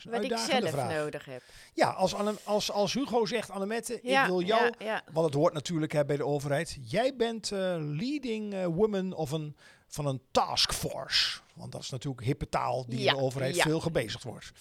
[0.04, 0.92] Wat ik zelf vraag.
[0.94, 1.42] nodig heb.
[1.74, 4.62] Ja, als, Anne, als, als Hugo zegt, Annemette, ik wil jou...
[4.64, 5.02] Ja, ja.
[5.12, 6.78] Want het hoort natuurlijk hè, bij de overheid.
[6.80, 11.40] Jij bent eh, leading eh, woman of een, van een taskforce.
[11.54, 13.62] Want dat is natuurlijk hippe taal die Ja, in de overheid ja.
[13.62, 14.52] veel gebezigd wordt.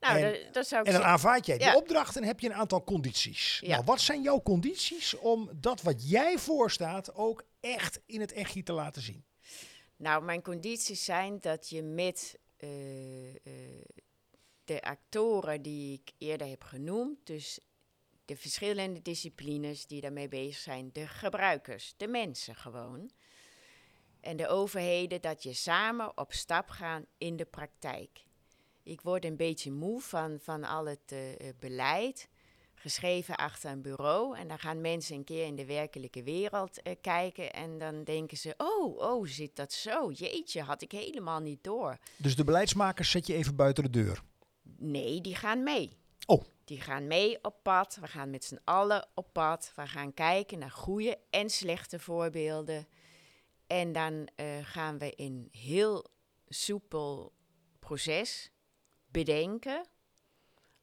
[0.00, 1.04] Nou, En- dat, dat zou ik En dan zeggen.
[1.10, 1.76] aanvaard jij die Ja.
[1.76, 3.58] opdracht en heb je een aantal condities.
[3.62, 3.68] Ja.
[3.68, 8.62] Nou, wat zijn jouw condities om dat wat jij voorstaat ook echt in het echtje
[8.62, 9.24] te laten zien?
[9.98, 13.84] Nou, mijn condities zijn dat je met eh, eh,
[14.64, 17.60] de actoren die ik eerder heb genoemd, dus
[18.24, 23.10] de verschillende disciplines die daarmee bezig zijn, de gebruikers, de mensen gewoon,
[24.20, 28.24] en de overheden, dat je samen op stap gaan in de praktijk.
[28.82, 32.28] Ik word een beetje moe van, van al het eh, beleid,
[32.78, 34.36] geschreven achter een bureau.
[34.36, 37.52] En dan gaan mensen een keer in de werkelijke wereld eh, kijken.
[37.52, 40.10] En dan denken ze: oh, oh, zit dat zo?
[40.10, 41.98] Jeetje, had ik helemaal niet door.
[42.16, 44.22] Dus de beleidsmakers zet je even buiten de deur.
[44.76, 45.96] Nee, die gaan mee.
[46.26, 46.44] Oh.
[46.64, 47.98] Die gaan mee op pad.
[48.00, 49.72] We gaan met z'n allen op pad.
[49.76, 52.88] We gaan kijken naar goede en slechte voorbeelden.
[53.66, 56.06] En dan eh, gaan we in heel
[56.48, 57.32] soepel
[57.78, 58.50] proces
[59.10, 59.86] bedenken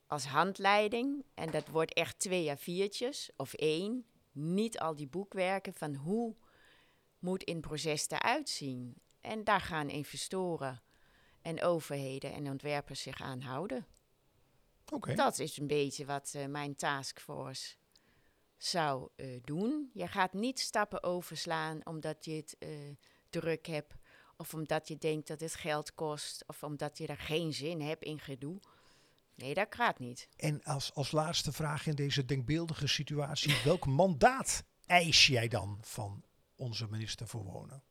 [0.08, 1.26] als handleiding.
[1.34, 4.06] En dat wordt echt twee à viertjes of één.
[4.32, 6.36] Niet al die boekwerken van hoe
[7.20, 8.96] moet in proces eruit zien.
[9.22, 10.82] En daar gaan investoren
[11.42, 13.88] en overheden en ontwerpers zich aan houden.
[14.92, 15.16] Oké.
[15.16, 17.76] Dat is een beetje wat uh, mijn taskforce
[18.58, 19.90] zou uh, doen.
[19.94, 22.70] Je gaat niet stappen overslaan omdat je het uh,
[23.30, 23.94] druk hebt.
[24.38, 26.44] Of omdat je denkt dat het geld kost.
[26.48, 28.60] Of omdat je er geen zin hebt in gedoe.
[29.36, 30.28] Nee, dat gaat niet.
[30.36, 33.56] En als, als laatste vraag in deze denkbeeldige situatie.
[33.64, 36.24] welk mandaat eis jij dan van
[36.56, 37.84] onze minister voor Wonen?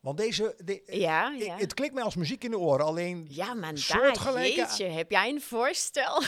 [0.00, 1.56] Want deze, de, ja, ja.
[1.56, 4.56] het klinkt mij als muziek in de oren, alleen Ja, maar soortgelijke...
[4.56, 6.22] jeetje, heb jij een voorstel?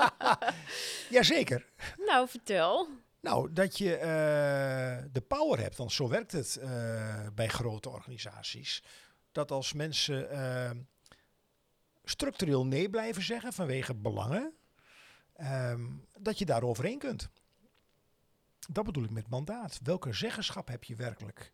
[1.10, 1.66] Jazeker.
[1.96, 2.88] Nou, vertel.
[3.20, 8.82] Nou, dat je uh, de power hebt, want zo werkt het uh, bij grote organisaties.
[9.32, 10.70] Dat als mensen uh,
[12.04, 14.52] structureel nee blijven zeggen vanwege belangen,
[15.40, 17.28] um, dat je daar overheen kunt.
[18.70, 19.80] Dat bedoel ik met mandaat.
[19.82, 21.52] Welke zeggenschap heb je werkelijk?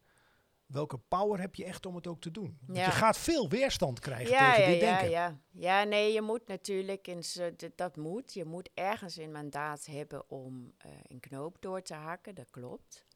[0.69, 2.59] welke power heb je echt om het ook te doen?
[2.67, 2.85] Want Ja.
[2.85, 5.11] je gaat veel weerstand krijgen Ja, tegen ja, dit ja, denken.
[5.11, 5.39] ja.
[5.51, 10.31] ja, nee, je moet natuurlijk, in d- dat moet, je moet ergens een mandaat hebben
[10.31, 13.07] om eh, een knoop door te hakken, dat klopt.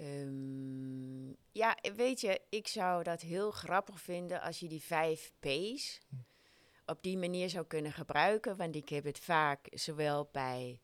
[0.00, 6.00] Ehm, ja, weet je, ik zou dat heel grappig vinden als je die vijf P's
[6.86, 8.56] op die manier zou kunnen gebruiken.
[8.56, 10.80] Want ik heb het vaak zowel bij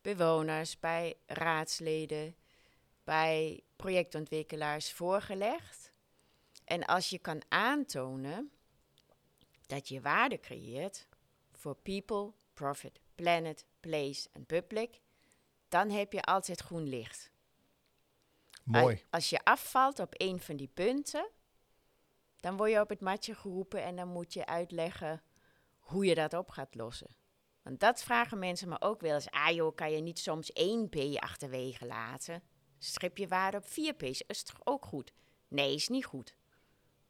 [0.00, 2.36] bewoners, bij raadsleden,
[3.04, 5.92] bij projectontwikkelaars voorgelegd.
[6.64, 8.50] En als je kan aantonen
[9.66, 11.06] dat je waarde creëert
[11.52, 15.00] voor people, profit, planet, place en public,
[15.68, 17.30] dan heb je altijd groen licht.
[18.70, 19.04] Mooi.
[19.10, 21.30] Als- je afvalt op een van die punten,
[22.40, 25.22] dan word je op het matje geroepen en dan moet je uitleggen
[25.78, 27.16] hoe je dat op gaat lossen.
[27.62, 29.30] Want dat vragen mensen me ook wel eens.
[29.30, 32.42] Ah joh, kan je niet soms één P achterwege laten?
[32.78, 35.12] Schip je waarde op vier P's, is toch ook goed?
[35.48, 36.36] Nee, is niet goed.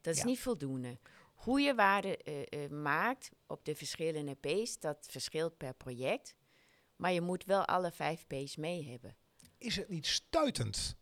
[0.01, 0.27] Dat is Ja.
[0.27, 0.99] niet voldoende.
[1.35, 6.35] Hoe je waarde eh, eh, maakt op de verschillende P's, dat verschilt per project.
[6.97, 9.17] Maar je moet wel alle vijf P's mee hebben.
[9.59, 10.97] Is het niet stuitend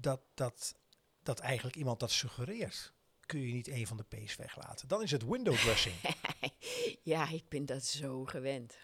[0.00, 0.74] dat, dat,
[1.22, 2.92] dat eigenlijk iemand dat suggereert?
[3.20, 4.88] Kun je niet een van de P's weglaten?
[4.88, 5.94] Dan is het window dressing.
[7.02, 8.78] ja, ik ben dat zo gewend.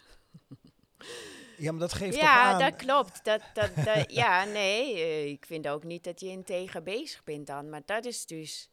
[1.59, 2.59] ja, maar dat geeft Ja, aan...
[2.59, 3.25] dat klopt.
[3.25, 7.47] Dat, dat, dat- ja, nee, eh, ik vind ook niet dat je integer bezig bent
[7.47, 7.69] dan.
[7.71, 8.69] Maar dat is dus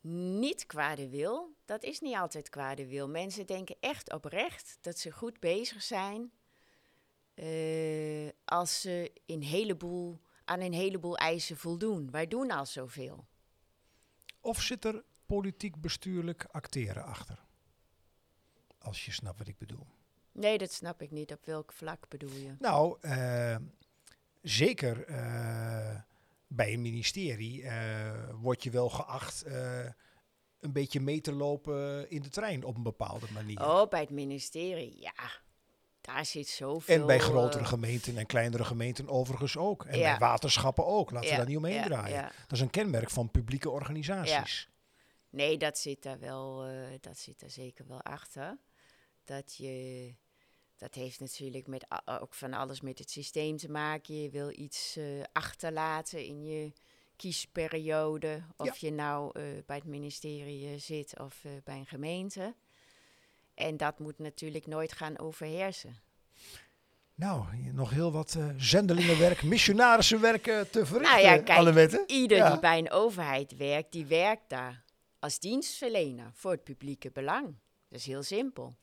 [0.00, 1.54] niet kwade wil.
[1.64, 3.08] Dat is niet altijd kwade wil.
[3.08, 6.32] Mensen denken echt oprecht dat ze goed bezig zijn
[7.34, 12.10] eh, als ze een heleboel, aan een heleboel eisen voldoen.
[12.10, 13.26] Wij doen al zoveel.
[14.40, 17.38] Of zit er politiek bestuurlijk acteren achter?
[18.78, 19.86] Als je snapt wat ik bedoel.
[20.32, 21.32] Nee, dat snap ik niet.
[21.32, 22.54] Op welk vlak bedoel je?
[22.58, 23.56] Nou, eh,
[24.42, 26.00] zeker eh,
[26.46, 29.44] bij een ministerie eh, word je wel geacht
[30.60, 33.60] een beetje mee te lopen in de trein op een bepaalde manier.
[33.60, 35.12] Oh, bij het ministerie, ja.
[36.14, 37.00] Daar zit zoveel...
[37.00, 39.84] en bij grotere eh, gemeenten en kleinere gemeenten overigens ook.
[39.84, 40.10] En Ja.
[40.10, 41.10] bij waterschappen ook.
[41.10, 42.22] Laten we daar niet omheen ja, draaien.
[42.22, 44.68] Dat is een kenmerk van publieke organisaties.
[45.30, 48.58] Nee, dat zit daar wel, eh, dat zit er zeker wel achter.
[49.24, 50.14] Dat je,
[50.76, 54.22] dat heeft natuurlijk met, ook van alles met het systeem te maken.
[54.22, 56.72] Je wil iets eh, achterlaten in je
[57.16, 58.42] kiesperiode.
[58.56, 59.32] Of je nou
[59.66, 62.54] bij het ministerie zit of bij een gemeente.
[63.60, 65.96] En dat moet natuurlijk nooit gaan overheersen.
[67.14, 72.10] Nou, nog heel wat eh zendelingenwerk, missionarissenwerk eh, te verrichten, Nou ja, kijk.
[72.10, 72.50] Ieder Ja.
[72.50, 74.84] die bij een overheid werkt, die werkt daar
[75.18, 77.46] als dienstverlener voor het publieke belang.
[77.88, 78.74] Dat is heel simpel.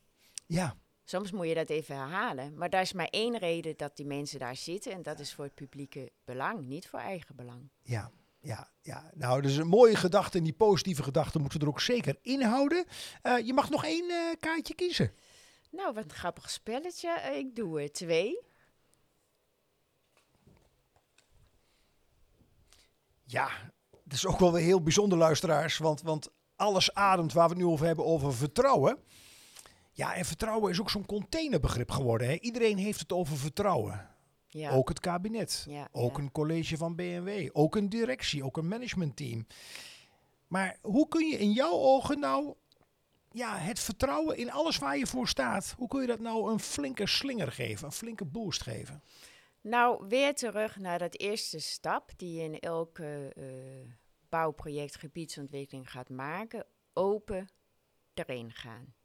[0.46, 2.58] Ja, Soms moet je dat even herhalen.
[2.58, 4.92] Maar daar is maar één reden dat die mensen daar zitten.
[4.92, 7.70] En dat is voor het publieke belang, niet voor eigen belang.
[7.84, 8.12] ja,
[8.48, 9.12] ja, ja.
[9.14, 10.38] Nou, is een mooie gedachte.
[10.38, 12.86] En die positieve gedachten moeten we er ook zeker inhouden.
[13.22, 15.12] Eh je mag nog één eh, kaartje kiezen.
[15.72, 17.10] Nou, wat een grappig spelletje.
[17.10, 18.40] Eh, Ik doe er twee.
[23.24, 23.50] Ja,
[24.04, 25.78] dat is ook wel weer heel bijzonder, luisteraars.
[25.78, 28.98] Want, want alles ademt waar we het nu over hebben, over vertrouwen.
[29.92, 32.28] Ja, en vertrouwen is ook zo'n containerbegrip geworden.
[32.28, 32.34] Hè?
[32.40, 34.17] Iedereen heeft het over vertrouwen.
[34.48, 34.72] Ja.
[34.72, 35.66] Ook het kabinet.
[35.70, 36.24] Ja, Ook ja.
[36.24, 37.50] een college van BMW.
[37.54, 38.44] Ook een directie.
[38.44, 39.48] Ook een managementteam.
[40.48, 42.56] Maar hoe kun je in jouw ogen nou
[43.32, 46.60] ja, het vertrouwen in alles waar je voor staat, hoe kun je dat nou een
[46.60, 49.04] flinke slinger geven, een flinke boost geven?
[49.62, 53.90] Nou, weer terug naar dat eerste stap die je in elk eh, eh,
[54.30, 56.66] bouwproject gebiedsontwikkeling gaat maken.
[56.94, 57.50] Open
[58.14, 58.96] erin gaan.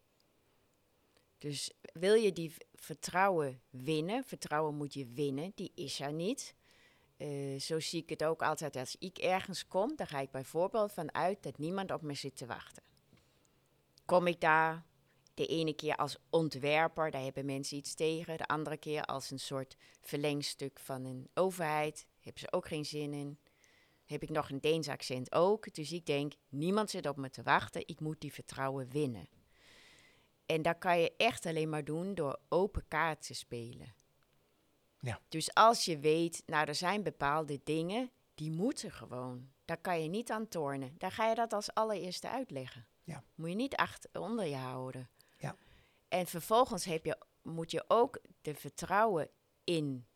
[1.42, 6.54] Dus wil je die vertrouwen winnen, vertrouwen moet je winnen, die is er niet.
[7.16, 10.92] Eh, zo zie ik het ook altijd als ik ergens kom, dan ga ik bijvoorbeeld
[10.92, 12.82] vanuit dat niemand op me zit te wachten.
[14.04, 14.84] Kom ik daar,
[15.34, 18.36] de ene keer als ontwerper, daar hebben mensen iets tegen.
[18.36, 23.12] De andere keer als een soort verlengstuk van een overheid, hebben ze ook geen zin
[23.12, 23.38] in.
[24.04, 25.74] Heb ik nog een Deens accent ook.
[25.74, 29.28] Dus ik denk, niemand zit op me te wachten, ik moet die vertrouwen winnen.
[30.46, 33.94] En dat kan je echt alleen maar doen door open kaart te spelen.
[34.98, 35.20] Ja.
[35.28, 39.50] Dus als je weet, nou er zijn bepaalde dingen, die moeten gewoon.
[39.64, 40.94] Daar kan je niet aan tornen.
[40.98, 42.86] Dan ga je dat als allereerste uitleggen.
[43.04, 43.24] Ja.
[43.34, 45.10] Moet je niet achter, onder je houden.
[45.38, 45.56] Ja.
[46.08, 49.30] En vervolgens heb je, moet je ook de vertrouwen
[49.64, 50.06] in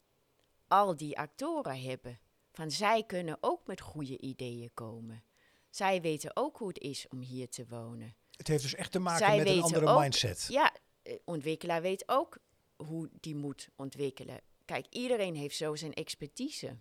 [0.69, 2.19] al die actoren hebben.
[2.53, 5.25] Van zij kunnen ook met goede ideeën komen.
[5.71, 8.17] Zij weten ook hoe het is om hier te wonen.
[8.37, 10.47] Het heeft dus echt te maken Zij met een andere ook- mindset.
[10.51, 10.73] Ja,
[11.03, 12.39] eh, ontwikkelaar weet ook
[12.77, 14.41] hoe die moet ontwikkelen.
[14.65, 16.77] Kijk, iedereen heeft zo zijn expertise.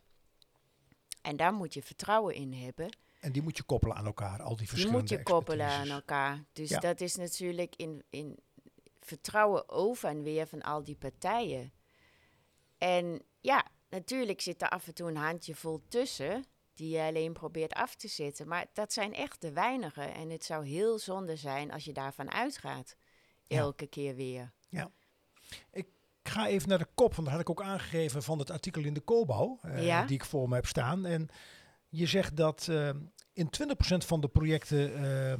[1.22, 2.98] En daar moet je vertrouwen in hebben.
[3.20, 5.90] En die moet je koppelen aan elkaar, al die Die verschillende moet je koppelen aan
[5.90, 6.44] elkaar.
[6.54, 6.80] Dus Ja.
[6.80, 8.38] dat is natuurlijk in, in
[9.00, 11.74] vertrouwen over en weer van al die partijen.
[12.78, 17.74] En ja, natuurlijk zit er af en toe een handjevol tussen die je alleen probeert
[17.74, 18.48] af te zetten.
[18.48, 20.14] Maar dat zijn echt de weinigen.
[20.14, 22.96] En het zou heel zonde zijn als je daarvan uitgaat.
[23.48, 23.58] Ja.
[23.58, 24.54] Elke keer weer.
[25.72, 25.88] Ik
[26.24, 28.94] ga even naar de kop, want dat had ik ook aangegeven van het artikel in
[28.94, 30.06] de Cobouw, eh, Ja.
[30.06, 31.06] die ik voor me heb staan.
[31.06, 31.30] En
[31.90, 32.90] je zegt dat eh,
[33.34, 35.40] in 20% van de projecten eh,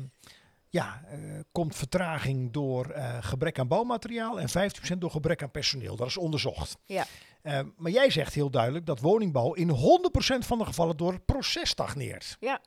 [0.76, 1.20] ja, eh,
[1.52, 5.96] komt vertraging door eh, gebrek aan bouwmateriaal en 15% door gebrek aan personeel.
[5.96, 6.78] Dat is onderzocht.
[6.86, 7.06] Ja.
[7.42, 11.26] Eh, maar jij zegt heel duidelijk dat woningbouw in 100% van de gevallen door het
[11.26, 12.38] proces stagneert.
[12.40, 12.62] Ja.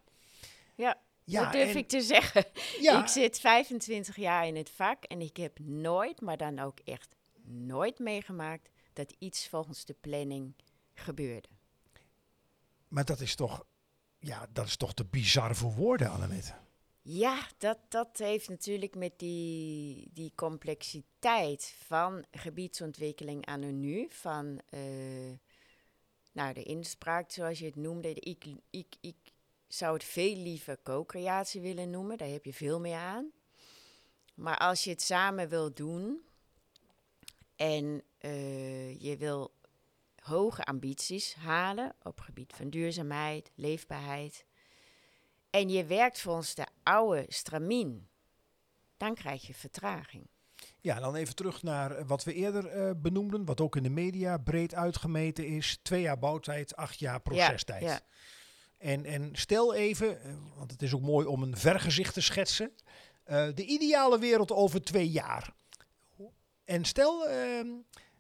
[0.75, 2.45] Ja, Ja, dat durf en- ik te zeggen.
[2.81, 6.79] ja, Ik zit 25 jaar in het vak en ik heb nooit, maar dan ook
[6.85, 10.55] echt nooit meegemaakt dat iets volgens de planning
[10.95, 11.49] gebeurde.
[12.89, 13.65] maar dat is toch,
[14.19, 16.53] ja, dat is toch te bizar voor woorden, Annette.
[17.03, 24.61] Ja, dat, dat heeft natuurlijk met die, die complexiteit van gebiedsontwikkeling aan en nu, van
[24.69, 24.81] eh,
[26.33, 28.13] nou, de inspraak zoals je het noemde.
[28.13, 29.17] De- Ik, ik, ik
[29.69, 33.31] zou het veel liever co-creatie willen noemen, daar heb je veel meer aan.
[34.35, 36.21] Maar als je het samen wil doen
[37.57, 39.53] en eh, je wil
[40.23, 44.45] hoge ambities halen op gebied van duurzaamheid, leefbaarheid,
[45.59, 48.09] en je werkt volgens de oude stramien,
[48.97, 50.27] dan krijg je vertraging.
[50.81, 53.91] Ja, dan even terug naar eh, wat we eerder eh, benoemden, wat ook in de
[53.91, 55.79] media breed uitgemeten is.
[55.83, 57.83] Twee jaar bouwtijd, acht jaar procestijd.
[57.83, 58.01] ja.
[58.79, 62.73] En, en stel even, eh, want het is ook mooi om een vergezicht te schetsen,
[63.55, 65.55] de ideale wereld over twee jaar.
[66.65, 67.69] En stel, ehm,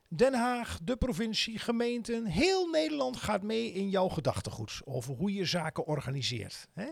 [0.08, 5.44] Den Haag, de provincie, gemeenten, heel Nederland gaat mee in jouw gedachtegoed over hoe je
[5.44, 6.68] zaken organiseert.
[6.72, 6.90] Hè?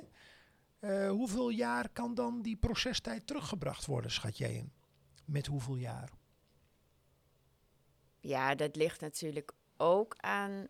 [0.87, 4.73] Eh, hoeveel jaar kan dan die procestijd teruggebracht worden, schat jij in?
[5.25, 6.13] Met hoeveel jaar?
[8.21, 10.69] Ja, dat ligt natuurlijk ook aan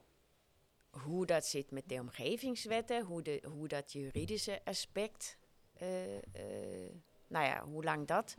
[0.91, 5.39] hoe dat zit met de omgevingswetten, hoe, de, hoe dat juridische aspect,
[5.73, 6.93] eh, eh,
[7.27, 8.37] nou ja, hoe lang dat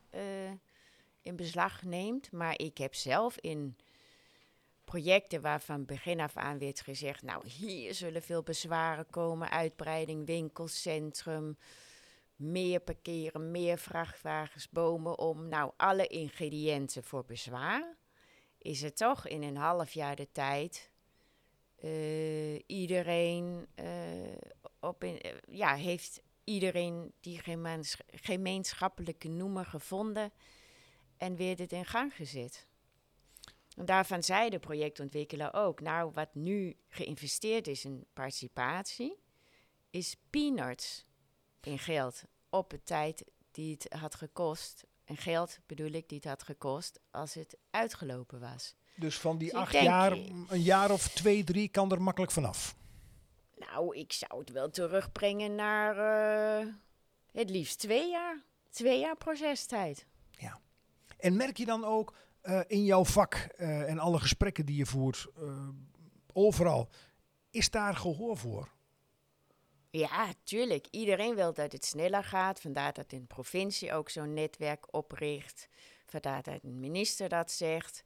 [1.22, 2.32] in beslag neemt.
[2.32, 3.78] Maar ik heb zelf in
[4.88, 11.58] projecten waarvan begin af aan werd gezegd, nou hier zullen veel bezwaren komen, uitbreiding, winkelcentrum,
[12.36, 17.96] meer parkeren, meer vrachtwagens, bomen om, nou alle ingrediënten voor bezwaar
[18.58, 20.92] is het toch in een half jaar de tijd
[21.76, 23.88] eh, iedereen eh,
[24.80, 30.32] op in, eh, ja, heeft iedereen die gemeens- gemeenschappelijke noemer gevonden
[31.18, 32.68] en weer dit in gang gezet.
[33.78, 39.20] En daarvan zei de projectontwikkelaar ook, nou wat nu geïnvesteerd is in participatie,
[39.90, 41.06] is peanuts
[41.62, 44.86] in geld op de tijd die het had gekost.
[45.06, 48.76] En geld bedoel ik, die het had gekost als het uitgelopen was.
[48.96, 50.12] Dus van die Dus acht jaar,
[50.48, 52.76] een jaar of twee, drie kan er makkelijk vanaf.
[53.56, 56.68] Nou, ik zou het wel terugbrengen naar eh,
[57.32, 58.44] het liefst twee jaar.
[58.70, 60.06] Twee jaar procestijd.
[61.18, 62.14] En merk je dan ook
[62.48, 65.68] eh, in jouw vak eh, en alle gesprekken die je voert, eh,
[66.34, 66.90] overal,
[67.50, 68.70] is daar gehoor voor?
[69.90, 70.88] Ja, tuurlijk.
[70.92, 72.62] Iedereen wil dat het sneller gaat.
[72.62, 75.70] Vandaar dat een provincie ook zo'n netwerk opricht.
[76.06, 78.04] Vandaar dat een minister dat zegt.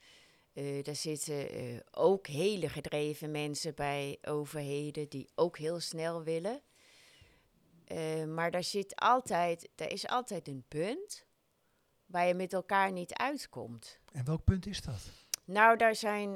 [0.53, 1.47] Uh, er zitten
[1.91, 6.61] ook hele gedreven mensen bij overheden die ook heel snel willen.
[8.35, 11.25] Maar daar zit altijd, er is altijd een punt
[12.11, 13.99] waar je met elkaar niet uitkomt.
[14.11, 15.11] En welk punt is dat?
[15.45, 16.29] Nou, daar zijn.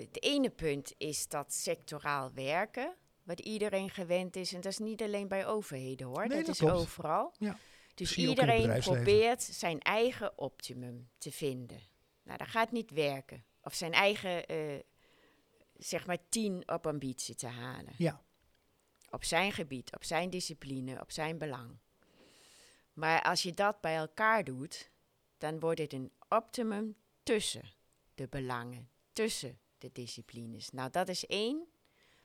[0.00, 2.94] het ene punt is dat sectoraal werken
[3.26, 4.52] wat iedereen gewend is.
[4.52, 6.74] En dat is niet alleen bij overheden hoor, Nee, dat, dat is klopt.
[6.74, 7.34] overal.
[7.38, 7.58] Ja.
[7.94, 11.80] Dus iedereen probeert zijn eigen optimum te vinden.
[12.22, 13.44] Nou, dat gaat niet werken.
[13.62, 14.80] Of zijn eigen, eh,
[15.76, 17.92] zeg maar, tien op ambitie te halen.
[17.96, 18.24] Ja.
[19.10, 21.78] Op zijn gebied, op zijn discipline, op zijn belang.
[22.96, 24.90] Maar als je dat bij elkaar doet,
[25.38, 27.72] dan wordt het een optimum tussen
[28.14, 30.70] de belangen, tussen de disciplines.
[30.70, 31.66] Nou, dat is één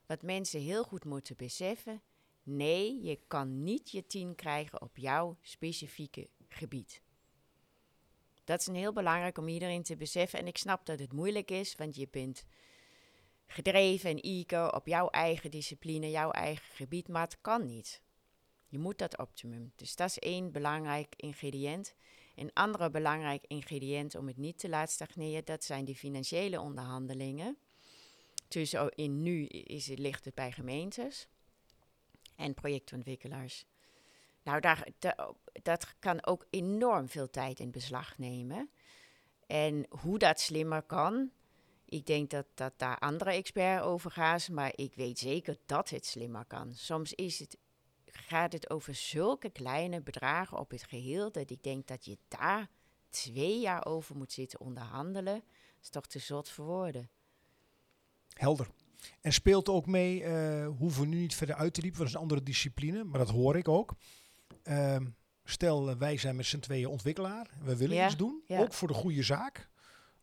[0.05, 2.01] wat mensen heel goed moeten beseffen.
[2.43, 7.01] Nee, je kan niet je tien krijgen op jouw specifieke gebied.
[8.43, 10.39] Dat is een heel belangrijk om iedereen te beseffen.
[10.39, 12.45] En ik snap dat het moeilijk is, want je bent
[13.47, 18.01] gedreven en eager op jouw eigen discipline, jouw eigen gebied, maar het kan niet.
[18.72, 19.72] Je moet dat optimum.
[19.76, 21.95] Dus dat is één belangrijk ingrediënt.
[22.36, 27.57] Een andere belangrijk ingrediënt om het niet te laten stagneren, dat zijn die financiële onderhandelingen.
[28.74, 31.28] Oh, in nu is het, ligt het bij gemeentes
[32.36, 33.65] en projectontwikkelaars.
[34.43, 38.69] Nou, daar, da- dat kan ook enorm veel tijd in beslag nemen.
[39.47, 41.32] En hoe dat slimmer kan,
[41.86, 46.05] ik denk dat, dat daar andere experts over gaan, maar ik weet zeker dat het
[46.05, 46.74] slimmer kan.
[46.74, 47.57] Soms is het,
[48.12, 52.70] gaat het over zulke kleine bedragen op het geheel, dat ik denk dat je daar
[53.09, 55.34] twee jaar over moet zitten onderhandelen.
[55.43, 57.09] Dat is toch te zot voor woorden.
[58.34, 58.68] Helder.
[59.22, 62.22] En speelt ook mee, eh hoeven we nu niet verder uit te diepen, want dat
[62.22, 63.93] is een andere discipline, maar dat hoor ik ook.
[64.64, 65.05] Ehm,
[65.43, 68.59] stel, eh, wij zijn met z'n tweeën ontwikkelaar, we willen Ja, iets doen, ja.
[68.59, 69.70] ook voor de goede zaak.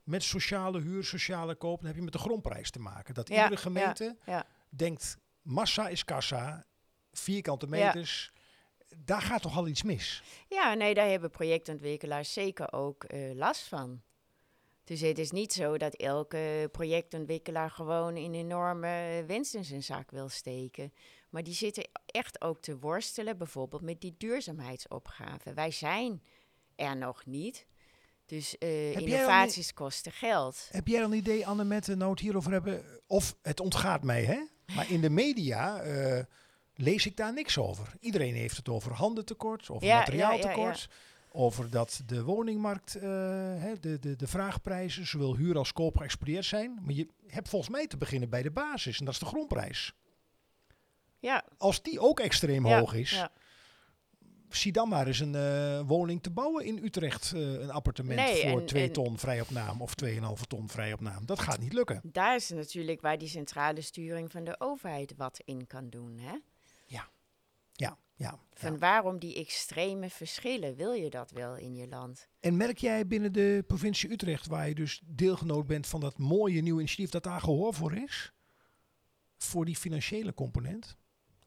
[0.03, 3.15] Met sociale huur, sociale koop, dan heb je met de grondprijs te maken.
[3.15, 4.17] Dat Ja, iedere gemeente
[4.69, 6.67] denkt, massa is kassa,
[7.19, 7.87] vierkante Ja.
[7.87, 8.33] meters.
[9.05, 10.23] Daar gaat toch al iets mis?
[10.49, 14.03] Ja, nee, daar hebben projectontwikkelaars zeker ook eh, last van.
[14.85, 20.11] Dus het is niet zo dat elke projectontwikkelaar gewoon een enorme winst in zijn zak
[20.11, 20.93] wil steken.
[21.31, 25.55] Maar die zitten echt ook te worstelen, bijvoorbeeld met die duurzaamheidsopgave.
[25.55, 26.23] Wij zijn
[26.77, 27.67] er nog niet.
[28.27, 30.69] Dus eh, al innovaties kosten geld.
[30.71, 32.85] Heb jij een idee, Anne, met we het hierover hebben?
[33.07, 34.39] Of het ontgaat mij, hè?
[34.75, 36.25] Maar in de media eh,
[36.81, 37.93] lees ik daar niks over.
[38.01, 40.89] Iedereen heeft het over handentekort, over Ja, ja, materiaaltekort.
[41.33, 43.03] Over dat de woningmarkt, eh,
[43.59, 46.79] hè, de, de, de vraagprijzen, zowel huur als koop geëxplodeerd zijn.
[46.85, 49.93] Maar je hebt volgens mij te beginnen bij de basis, en dat is de grondprijs.
[51.19, 53.31] Ja, Als die ook extreem hoog is, ja.
[54.49, 57.33] zie dan maar eens een eh, woning te bouwen in Utrecht.
[57.35, 60.69] eh, een appartement Nee, voor en- 2 2 ton vrij op naam of 2,5 ton
[60.69, 61.27] vrij op naam.
[61.27, 62.01] Dat gaat niet lukken.
[62.05, 66.19] Daar is natuurlijk waar die centrale sturing van de overheid wat in kan doen.
[66.19, 66.37] Hè?
[68.19, 68.39] Ja.
[68.53, 68.79] Van ja.
[68.79, 70.75] waarom die extreme verschillen?
[70.75, 72.29] Wil je dat wel in je land?
[72.41, 76.61] En merk jij binnen de provincie Utrecht, waar je dus deelgenoot bent van dat mooie
[76.61, 78.33] nieuwe initiatief, dat daar gehoor voor is?
[79.37, 80.97] Voor die financiële component?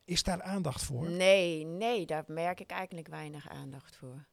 [0.06, 1.10] Is daar aandacht voor?
[1.10, 4.26] Nee, nee, daar merk ik eigenlijk weinig aandacht voor.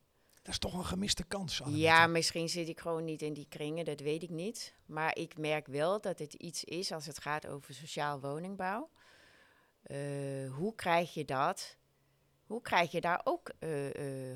[0.43, 1.63] Dat is toch een gemiste kans.
[1.63, 1.87] Annemieke.
[1.87, 4.75] Ja, misschien zit ik gewoon niet in die kringen, dat weet ik niet.
[4.87, 8.91] Maar ik merk wel dat het iets is als het gaat over sociaal woningbouw.
[9.83, 9.97] Eh,
[10.51, 11.78] hoe krijg je dat?
[12.49, 13.71] Hoe krijg je daar ook eh,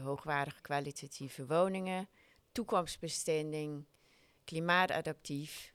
[0.02, 2.08] hoogwaardige kwalitatieve woningen,
[2.52, 3.84] toekomstbesteding,
[4.44, 5.72] klimaatadaptief?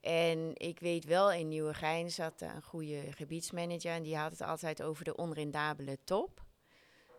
[0.00, 4.82] En ik weet wel, in Nieuwegein zat een goede gebiedsmanager en die had het altijd
[4.82, 6.44] over de onrendabele top.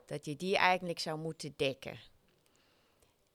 [0.05, 1.99] Dat je die eigenlijk zou moeten dekken.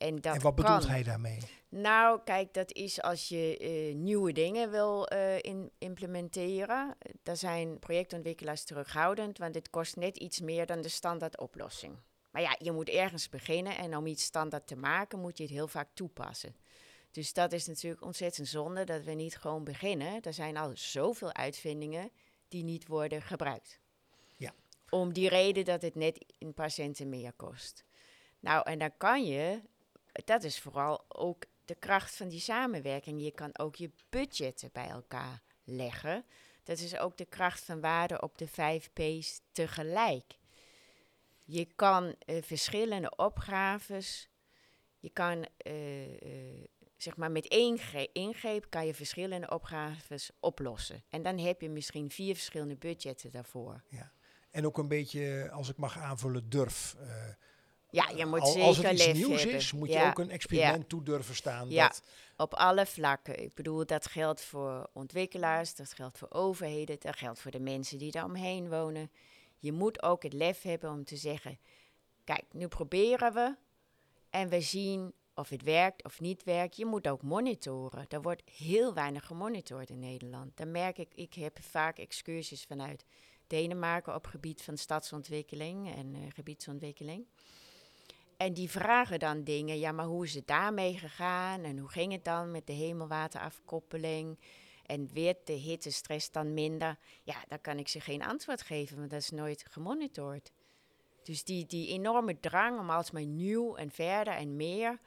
[0.03, 1.39] En, dat en wat bedoelt hij daarmee?
[1.69, 6.97] Nou, kijk, dat is als je eh, nieuwe dingen wil eh, in, implementeren.
[7.23, 11.97] Daar zijn projectontwikkelaars terughoudend, want het kost net iets meer dan de standaard oplossing.
[12.31, 15.53] Maar ja, je moet ergens beginnen en om iets standaard te maken moet je het
[15.53, 16.57] heel vaak toepassen.
[17.11, 20.21] Dus dat is natuurlijk ontzettend zonde dat we niet gewoon beginnen.
[20.21, 22.11] Er zijn al zoveel uitvindingen
[22.49, 23.81] die niet worden gebruikt.
[24.37, 24.55] Ja.
[24.89, 27.85] Om die reden dat het net een paar centen meer kost.
[28.43, 29.63] Nou, en dan kan je,
[30.25, 33.23] dat is vooral ook de kracht van die samenwerking.
[33.23, 36.25] Je kan ook je budgetten bij elkaar leggen.
[36.63, 40.39] Dat is ook de kracht van waarde op de vijf P's tegelijk.
[41.45, 44.31] Je kan eh, verschillende opgaves
[44.99, 46.65] Je kan, eh, eh,
[46.97, 51.05] zeg maar, met één gre- ingreep kan je verschillende opgaves oplossen.
[51.09, 53.83] En dan heb je misschien vier verschillende budgetten daarvoor.
[54.51, 56.97] En ook een beetje, als ik mag aanvullen, durf.
[57.93, 59.55] Ja, je moet al- zeker als het iets nieuws hebben.
[59.57, 61.71] is, moet je ook een experiment toe durven staan.
[61.71, 61.89] Ja.
[61.89, 62.03] Dat,
[62.37, 63.43] Op alle vlakken.
[63.43, 67.99] Ik bedoel, dat geldt voor ontwikkelaars, dat geldt voor overheden, dat geldt voor de mensen
[67.99, 69.11] die daar omheen wonen.
[69.59, 71.59] Je moet ook het lef hebben om te zeggen:
[72.25, 73.55] kijk, nu proberen we
[74.31, 76.77] en we zien of het werkt of niet werkt.
[76.77, 78.05] Je moet ook monitoren.
[78.09, 80.57] Er wordt heel weinig gemonitord in Nederland.
[80.57, 83.05] Dan merk ik, ik heb vaak excursies vanuit
[83.47, 87.27] Denemarken op gebied van stadsontwikkeling en eh, gebiedsontwikkeling.
[88.43, 91.63] En die vragen dan dingen, ja, maar hoe is het daarmee gegaan?
[91.63, 94.39] En hoe ging het dan met de hemelwaterafkoppeling?
[94.87, 96.99] En werd de hittestress dan minder?
[97.23, 100.53] Ja, daar kan ik ze geen antwoord geven, want dat is nooit gemonitord.
[101.23, 105.01] Dus die, die enorme drang om alsmaar nieuw en verder en meer,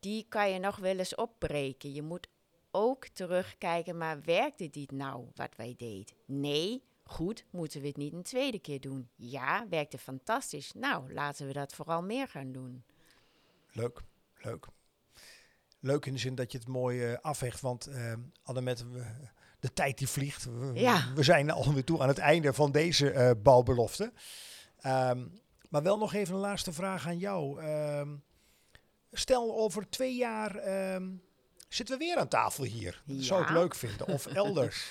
[0.00, 1.92] die kan je nog wel eens opbreken.
[1.92, 2.28] Je moet
[2.70, 6.16] ook terugkijken, maar werkte dit nou wat wij deden?
[6.26, 9.08] Nee, goed, moeten we het niet een tweede keer doen?
[9.16, 10.72] Ja, werkte fantastisch.
[10.72, 12.84] Nou, laten we dat vooral meer gaan doen.
[13.70, 14.00] leuk,
[14.38, 14.66] leuk.
[15.80, 17.88] Leuk in de zin dat je het mooi eh, afhecht, want
[18.90, 19.04] we-
[19.60, 20.44] de tijd die vliegt.
[20.44, 21.12] We, Ja.
[21.14, 24.12] we zijn alweer toe aan het einde van deze eh, bouwbelofte.
[24.80, 25.26] Ehm,
[25.68, 27.60] maar wel nog even een laatste vraag aan jou.
[27.62, 28.16] Ehm,
[29.12, 30.52] stel over twee jaar
[31.68, 33.02] zitten we weer aan tafel hier.
[33.06, 33.54] Dat zou ik Ja.
[33.54, 34.06] leuk vinden.
[34.06, 34.90] Of elders.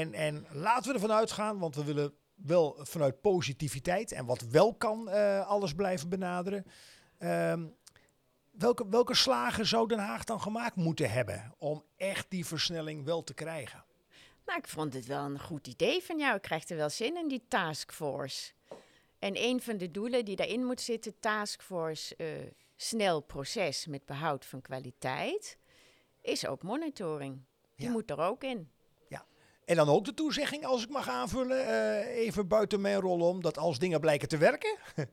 [0.00, 4.74] en, en laten we ervan uitgaan, want we willen wel vanuit positiviteit en wat wel
[4.74, 6.64] kan eh, alles blijven benaderen.
[7.18, 7.66] Ehm,
[8.50, 13.24] welke, welke slagen zou Den Haag dan gemaakt moeten hebben om echt die versnelling wel
[13.24, 13.84] te krijgen?
[14.46, 16.36] Nou, ik vond het wel een goed idee van jou.
[16.36, 18.52] Ik krijg er wel zin in, die taskforce.
[19.18, 22.26] En een van de doelen die daarin moet zitten, taskforce eh,
[22.76, 25.58] snel proces met behoud van kwaliteit,
[26.20, 27.44] is ook monitoring.
[27.76, 27.92] Die Ja.
[27.92, 28.70] moet er ook in.
[29.64, 33.42] En dan ook de toezegging, als ik mag aanvullen, eh, even buiten mijn rol om,
[33.42, 34.78] dat als dingen blijken te werken,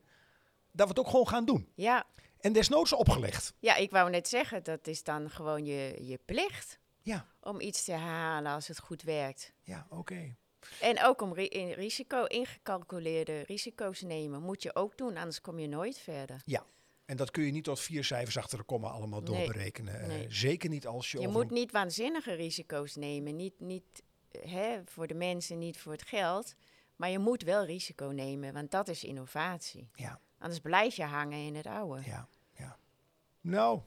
[0.72, 1.68] dat we het ook gewoon gaan doen.
[1.74, 2.06] Ja,
[2.40, 3.54] En desnoods opgelegd.
[3.58, 7.84] ja, ik wou net zeggen, dat is dan gewoon je, je plicht Ja, om iets
[7.84, 9.52] te herhalen als het goed werkt.
[9.62, 10.34] ja, oké.
[10.80, 15.58] En ook om ri- in risico, ingecalculeerde risico's nemen, moet je ook doen, anders kom
[15.58, 16.42] je nooit verder.
[17.06, 20.00] En dat kun je niet tot vier cijfers achter de komma allemaal Nee, doorberekenen.
[20.00, 20.26] Eh, nee.
[20.28, 23.36] zeker niet als je, Je moet niet waanzinnige risico's nemen.
[23.36, 24.02] Niet, niet
[24.38, 26.54] hè, voor de mensen, niet voor het geld.
[26.96, 29.90] Maar je moet wel risico nemen, want dat is innovatie.
[29.94, 30.20] Ja.
[30.38, 32.02] Anders blijf je hangen in het oude.
[32.04, 32.76] Ja, ja.
[33.40, 33.80] Nou,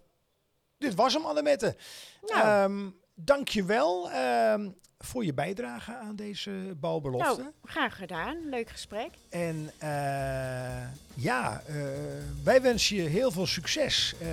[0.77, 1.75] dit was hem, Annemette.
[2.21, 4.69] Nou, Ehm Dank je wel ehm,
[4.99, 7.41] voor je bijdrage aan deze bouwbelofte.
[7.41, 8.49] nou, graag gedaan.
[8.49, 9.09] Leuk gesprek.
[9.29, 9.89] En eh,
[11.13, 11.75] ja, eh,
[12.43, 14.27] wij wensen je heel veel succes eh,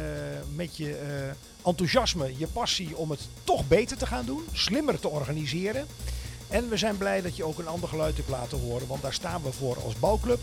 [0.55, 1.31] met je
[1.65, 5.87] enthousiasme, je passie om het toch beter te gaan doen, slimmer te organiseren.
[6.49, 9.13] En we zijn blij dat je ook een ander geluid hebt laten horen, want daar
[9.13, 10.41] staan we voor als bouwclub.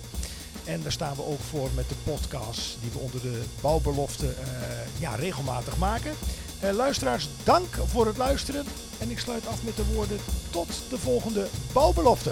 [0.63, 4.99] En daar staan we ook voor met de podcast die we onder de bouwbelofte eh,
[4.99, 6.11] ja, regelmatig maken.
[6.59, 8.65] Eh, luisteraars, dank voor het luisteren.
[8.99, 10.18] En ik sluit af met de woorden
[10.49, 12.32] tot de volgende bouwbelofte.